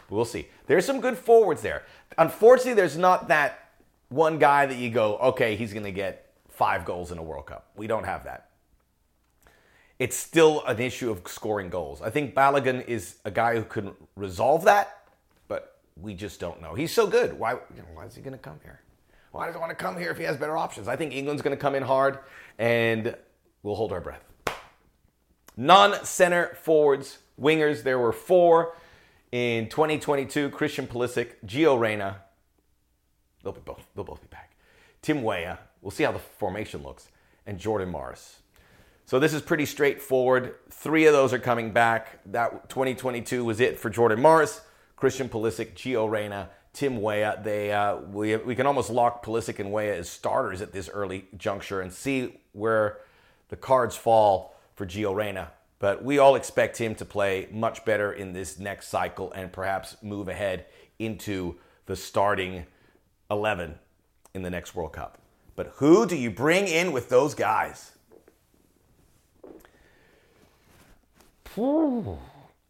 We'll 0.09 0.25
see. 0.25 0.47
There's 0.65 0.83
some 0.83 0.99
good 0.99 1.15
forwards 1.15 1.61
there. 1.61 1.83
Unfortunately, 2.17 2.73
there's 2.73 2.97
not 2.97 3.27
that 3.27 3.69
one 4.09 4.39
guy 4.39 4.65
that 4.65 4.79
you 4.79 4.89
go, 4.89 5.17
okay, 5.17 5.55
he's 5.55 5.73
going 5.73 5.85
to 5.85 5.91
get 5.91 6.31
five 6.49 6.85
goals 6.85 7.11
in 7.11 7.19
a 7.19 7.21
World 7.21 7.45
Cup. 7.45 7.69
We 7.75 7.85
don't 7.85 8.05
have 8.05 8.23
that. 8.23 8.49
It's 9.99 10.17
still 10.17 10.65
an 10.65 10.79
issue 10.79 11.11
of 11.11 11.21
scoring 11.27 11.69
goals. 11.69 12.01
I 12.01 12.09
think 12.09 12.33
Balogun 12.33 12.83
is 12.87 13.17
a 13.25 13.29
guy 13.29 13.53
who 13.53 13.63
can 13.63 13.91
resolve 14.15 14.63
that, 14.63 15.03
but 15.47 15.81
we 16.01 16.15
just 16.15 16.39
don't 16.39 16.63
know. 16.63 16.73
He's 16.73 16.91
so 16.91 17.05
good. 17.05 17.37
Why, 17.37 17.59
why 17.93 18.05
is 18.05 18.15
he 18.15 18.23
going 18.23 18.33
to 18.33 18.39
come 18.39 18.59
here? 18.63 18.81
Why 19.35 19.47
does 19.47 19.55
he 19.55 19.59
want 19.59 19.71
to 19.71 19.75
come 19.75 19.97
here 19.97 20.11
if 20.11 20.17
he 20.17 20.23
has 20.23 20.37
better 20.37 20.55
options? 20.55 20.87
I 20.87 20.95
think 20.95 21.13
England's 21.13 21.41
going 21.41 21.55
to 21.55 21.59
come 21.59 21.75
in 21.75 21.83
hard, 21.83 22.19
and 22.57 23.17
we'll 23.63 23.75
hold 23.75 23.91
our 23.91 23.99
breath. 23.99 24.23
Non 25.57 26.05
center 26.05 26.55
forwards, 26.61 27.17
wingers, 27.37 27.83
there 27.83 27.99
were 27.99 28.13
four. 28.13 28.77
In 29.33 29.67
2022, 29.67 30.51
Christian 30.51 30.87
Pulisic, 30.87 31.33
Gio 31.45 31.77
Reyna, 31.77 32.21
they'll, 33.43 33.51
be 33.51 33.59
both, 33.59 33.85
they'll 33.93 34.05
both 34.05 34.21
be 34.21 34.27
back. 34.27 34.55
Tim 35.01 35.21
Weah, 35.21 35.59
we'll 35.81 35.91
see 35.91 36.05
how 36.05 36.13
the 36.13 36.19
formation 36.19 36.81
looks, 36.81 37.09
and 37.45 37.59
Jordan 37.59 37.89
Morris. 37.89 38.37
So 39.05 39.19
this 39.19 39.33
is 39.33 39.41
pretty 39.41 39.65
straightforward. 39.65 40.55
Three 40.71 41.07
of 41.07 41.13
those 41.13 41.33
are 41.33 41.39
coming 41.39 41.73
back. 41.73 42.19
That 42.27 42.69
2022 42.69 43.43
was 43.43 43.59
it 43.59 43.81
for 43.81 43.89
Jordan 43.89 44.21
Morris, 44.21 44.61
Christian 44.95 45.27
Pulisic, 45.27 45.73
Gio 45.73 46.09
Reyna, 46.09 46.51
Tim 46.75 47.01
Weah. 47.01 47.39
They 47.41 47.71
uh, 47.71 47.97
we, 47.97 48.35
we 48.35 48.55
can 48.55 48.67
almost 48.67 48.89
lock 48.89 49.25
Pulisic 49.25 49.59
and 49.59 49.71
Weah 49.71 49.95
as 49.95 50.09
starters 50.09 50.61
at 50.61 50.71
this 50.71 50.89
early 50.89 51.25
juncture 51.37 51.81
and 51.81 51.91
see 51.91 52.37
where 52.51 52.99
the 53.49 53.55
cards 53.55 53.95
fall 53.95 54.55
for 54.75 54.85
Gio 54.85 55.15
Reyna. 55.15 55.51
But 55.79 56.03
we 56.03 56.19
all 56.19 56.35
expect 56.35 56.77
him 56.77 56.95
to 56.95 57.05
play 57.05 57.47
much 57.51 57.85
better 57.85 58.11
in 58.11 58.33
this 58.33 58.59
next 58.59 58.89
cycle 58.89 59.31
and 59.31 59.51
perhaps 59.51 59.97
move 60.01 60.27
ahead 60.27 60.65
into 60.99 61.55
the 61.85 61.95
starting 61.95 62.65
11 63.31 63.75
in 64.33 64.41
the 64.41 64.49
next 64.49 64.75
World 64.75 64.93
Cup. 64.93 65.17
But 65.55 65.73
who 65.77 66.05
do 66.05 66.15
you 66.15 66.29
bring 66.29 66.67
in 66.67 66.91
with 66.91 67.09
those 67.09 67.33
guys? 67.33 67.91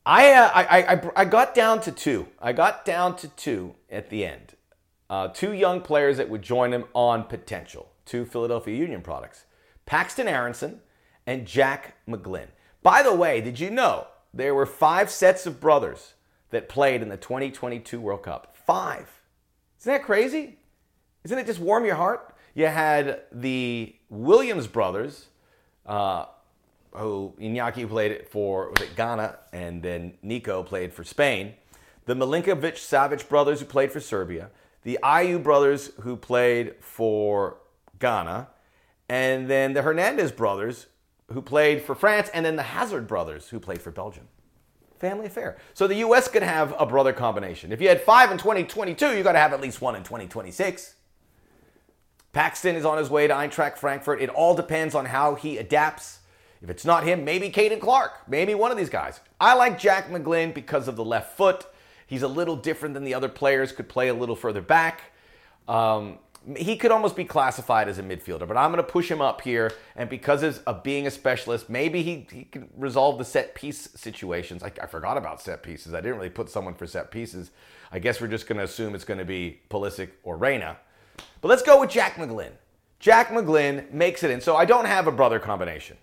I, 0.05 0.33
uh, 0.33 0.51
I, 0.53 0.93
I, 0.93 1.11
I 1.15 1.25
got 1.25 1.55
down 1.55 1.81
to 1.81 1.91
two. 1.91 2.27
I 2.39 2.53
got 2.53 2.85
down 2.85 3.15
to 3.17 3.27
two 3.29 3.75
at 3.89 4.09
the 4.09 4.25
end. 4.25 4.53
Uh, 5.09 5.27
two 5.29 5.53
young 5.53 5.81
players 5.81 6.17
that 6.17 6.29
would 6.29 6.41
join 6.41 6.73
him 6.73 6.85
on 6.93 7.23
potential. 7.23 7.91
Two 8.05 8.25
Philadelphia 8.25 8.75
Union 8.75 9.01
products 9.01 9.45
Paxton 9.85 10.27
Aaronson 10.27 10.81
and 11.25 11.45
Jack 11.45 11.95
McGlynn. 12.07 12.47
By 12.83 13.01
the 13.01 13.15
way, 13.15 13.41
did 13.41 13.59
you 13.59 13.71
know 13.71 14.07
there 14.33 14.53
were 14.53 14.65
five 14.65 15.09
sets 15.09 15.47
of 15.47 15.59
brothers 15.59 16.13
that 16.51 16.69
played 16.69 17.01
in 17.01 17.09
the 17.09 17.17
2022 17.17 17.99
World 17.99 18.23
Cup? 18.23 18.55
Five. 18.55 19.21
Isn't 19.79 19.93
that 19.93 20.03
crazy? 20.03 20.57
Isn't 21.23 21.39
it 21.39 21.47
just 21.47 21.59
warm 21.59 21.85
your 21.85 21.95
heart? 21.95 22.35
You 22.53 22.67
had 22.67 23.21
the 23.31 23.95
Williams 24.09 24.67
brothers, 24.67 25.27
uh, 25.85 26.25
who 26.97 27.33
Iñaki 27.39 27.87
played 27.87 28.27
for 28.27 28.69
was 28.69 28.81
it 28.81 28.95
Ghana, 28.95 29.37
and 29.53 29.81
then 29.81 30.17
Nico 30.21 30.63
played 30.63 30.93
for 30.93 31.03
Spain. 31.03 31.53
the 32.05 32.13
Milinkovic 32.13 32.75
Savic 32.75 33.27
brothers 33.27 33.59
who 33.59 33.65
played 33.65 33.91
for 33.91 33.99
Serbia, 33.99 34.51
the 34.83 34.99
Ayew 35.01 35.41
brothers 35.41 35.91
who 36.01 36.15
played 36.15 36.75
for 36.79 37.57
Ghana, 37.99 38.47
and 39.09 39.49
then 39.49 39.73
the 39.73 39.81
Hernandez 39.81 40.31
brothers 40.31 40.85
who 41.33 41.41
played 41.41 41.81
for 41.81 41.95
France, 41.95 42.29
and 42.33 42.45
then 42.45 42.55
the 42.55 42.63
Hazard 42.63 43.07
brothers 43.07 43.49
who 43.49 43.59
played 43.59 43.81
for 43.81 43.91
Belgium. 43.91 44.27
Family 44.99 45.25
affair. 45.25 45.57
So 45.73 45.87
the 45.87 45.95
U.S. 45.95 46.27
could 46.27 46.43
have 46.43 46.73
a 46.79 46.85
brother 46.85 47.11
combination. 47.11 47.71
If 47.71 47.81
you 47.81 47.89
had 47.89 48.01
five 48.01 48.31
in 48.31 48.37
2022, 48.37 49.17
you 49.17 49.23
got 49.23 49.33
to 49.33 49.39
have 49.39 49.51
at 49.51 49.59
least 49.59 49.81
one 49.81 49.95
in 49.95 50.03
2026. 50.03 50.95
Paxton 52.31 52.75
is 52.75 52.85
on 52.85 52.97
his 52.97 53.09
way 53.09 53.27
to 53.27 53.33
Eintracht 53.33 53.77
Frankfurt. 53.77 54.21
It 54.21 54.29
all 54.29 54.55
depends 54.55 54.93
on 54.93 55.05
how 55.05 55.35
he 55.35 55.57
adapts. 55.57 56.19
If 56.61 56.69
it's 56.69 56.85
not 56.85 57.03
him, 57.03 57.23
maybe 57.23 57.49
Caden 57.49 57.79
Clark, 57.79 58.27
maybe 58.27 58.55
one 58.55 58.71
of 58.71 58.77
these 58.77 58.89
guys. 58.89 59.19
I 59.39 59.53
like 59.55 59.77
Jack 59.77 60.09
McGlynn 60.09 60.53
because 60.53 60.87
of 60.87 60.95
the 60.95 61.05
left 61.05 61.37
foot. 61.37 61.65
He's 62.07 62.23
a 62.23 62.27
little 62.27 62.55
different 62.55 62.93
than 62.93 63.03
the 63.03 63.13
other 63.13 63.29
players, 63.29 63.71
could 63.71 63.89
play 63.89 64.07
a 64.07 64.13
little 64.13 64.35
further 64.35 64.61
back. 64.61 65.01
Um, 65.67 66.19
he 66.55 66.75
could 66.75 66.91
almost 66.91 67.15
be 67.15 67.25
classified 67.25 67.89
as 67.89 67.97
a 67.97 68.03
midfielder, 68.03 68.47
but 68.47 68.55
I'm 68.55 68.71
going 68.71 68.83
to 68.83 68.91
push 68.91 69.09
him 69.09 69.21
up 69.21 69.41
here. 69.41 69.71
And 69.95 70.09
because 70.09 70.43
of 70.43 70.83
being 70.83 71.07
a 71.07 71.11
specialist, 71.11 71.69
maybe 71.69 72.03
he, 72.03 72.27
he 72.31 72.43
can 72.43 72.69
resolve 72.77 73.17
the 73.17 73.25
set 73.25 73.55
piece 73.55 73.89
situations. 73.95 74.61
I, 74.61 74.71
I 74.81 74.85
forgot 74.85 75.17
about 75.17 75.41
set 75.41 75.63
pieces. 75.63 75.93
I 75.93 76.01
didn't 76.01 76.17
really 76.17 76.29
put 76.29 76.49
someone 76.49 76.75
for 76.75 76.85
set 76.85 77.09
pieces. 77.09 77.51
I 77.91 77.99
guess 77.99 78.21
we're 78.21 78.27
just 78.27 78.47
going 78.47 78.59
to 78.59 78.63
assume 78.63 78.93
it's 78.93 79.05
going 79.05 79.17
to 79.17 79.25
be 79.25 79.61
Pulisic 79.69 80.09
or 80.23 80.37
Reyna. 80.37 80.77
But 81.41 81.47
let's 81.47 81.63
go 81.63 81.79
with 81.79 81.89
Jack 81.89 82.15
McGlynn. 82.15 82.51
Jack 82.99 83.29
McGlynn 83.29 83.91
makes 83.91 84.23
it 84.23 84.29
in. 84.29 84.39
So 84.39 84.55
I 84.55 84.65
don't 84.65 84.85
have 84.85 85.07
a 85.07 85.11
brother 85.11 85.39
combination. 85.39 85.97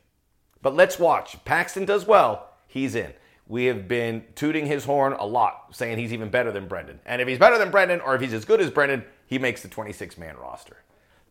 But 0.62 0.74
let's 0.74 0.98
watch. 0.98 1.44
Paxton 1.44 1.84
does 1.84 2.06
well, 2.06 2.50
he's 2.66 2.94
in. 2.94 3.12
We 3.48 3.66
have 3.66 3.88
been 3.88 4.24
tooting 4.34 4.66
his 4.66 4.84
horn 4.84 5.12
a 5.12 5.26
lot, 5.26 5.66
saying 5.72 5.98
he's 5.98 6.12
even 6.12 6.30
better 6.30 6.52
than 6.52 6.68
Brenden. 6.68 6.98
And 7.04 7.20
if 7.20 7.28
he's 7.28 7.38
better 7.38 7.58
than 7.58 7.70
Brenden, 7.70 8.02
or 8.02 8.14
if 8.14 8.20
he's 8.20 8.32
as 8.32 8.44
good 8.44 8.60
as 8.60 8.70
Brenden, 8.70 9.04
he 9.26 9.38
makes 9.38 9.62
the 9.62 9.68
26 9.68 10.16
man 10.16 10.36
roster. 10.36 10.78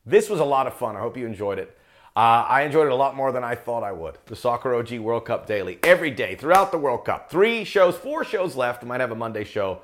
This 0.06 0.30
was 0.30 0.39
a 0.39 0.46
lot 0.46 0.67
of 0.67 0.74
fun. 0.74 0.96
I 0.96 1.00
hope 1.00 1.17
you 1.17 1.26
enjoyed 1.26 1.58
it. 1.58 1.78
Uh, 2.15 2.46
I 2.48 2.63
enjoyed 2.63 2.88
it 2.88 2.91
a 2.91 2.96
lot 2.96 3.15
more 3.15 3.32
than 3.32 3.44
I 3.44 3.56
thought 3.56 3.84
I 3.84 3.94
would. 3.94 4.17
The 4.26 4.36
Soccer 4.36 4.76
OG 4.76 5.00
World 5.00 5.26
Cup 5.26 5.48
Daily, 5.48 5.80
every 5.82 6.12
day 6.12 6.36
throughout 6.36 6.72
the 6.72 6.78
World 6.78 7.06
Cup. 7.06 7.32
Three 7.32 7.63
shows, 7.63 7.96
four 7.96 8.26
shows 8.26 8.58
left. 8.58 8.84
Might 8.84 9.00
have 9.00 9.12
a 9.12 9.15
Monday 9.15 9.46
show. 9.46 9.82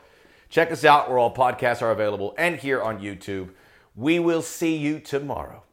Check 0.49 0.71
us 0.71 0.83
out 0.83 1.09
where 1.09 1.17
all 1.17 1.33
podcasts 1.33 1.81
are 1.81 1.91
available 1.91 2.35
and 2.37 2.57
here 2.57 2.81
on 2.81 2.99
YouTube. 2.99 3.51
We 3.95 4.19
will 4.19 4.41
see 4.41 4.75
you 4.75 4.99
tomorrow. 4.99 5.63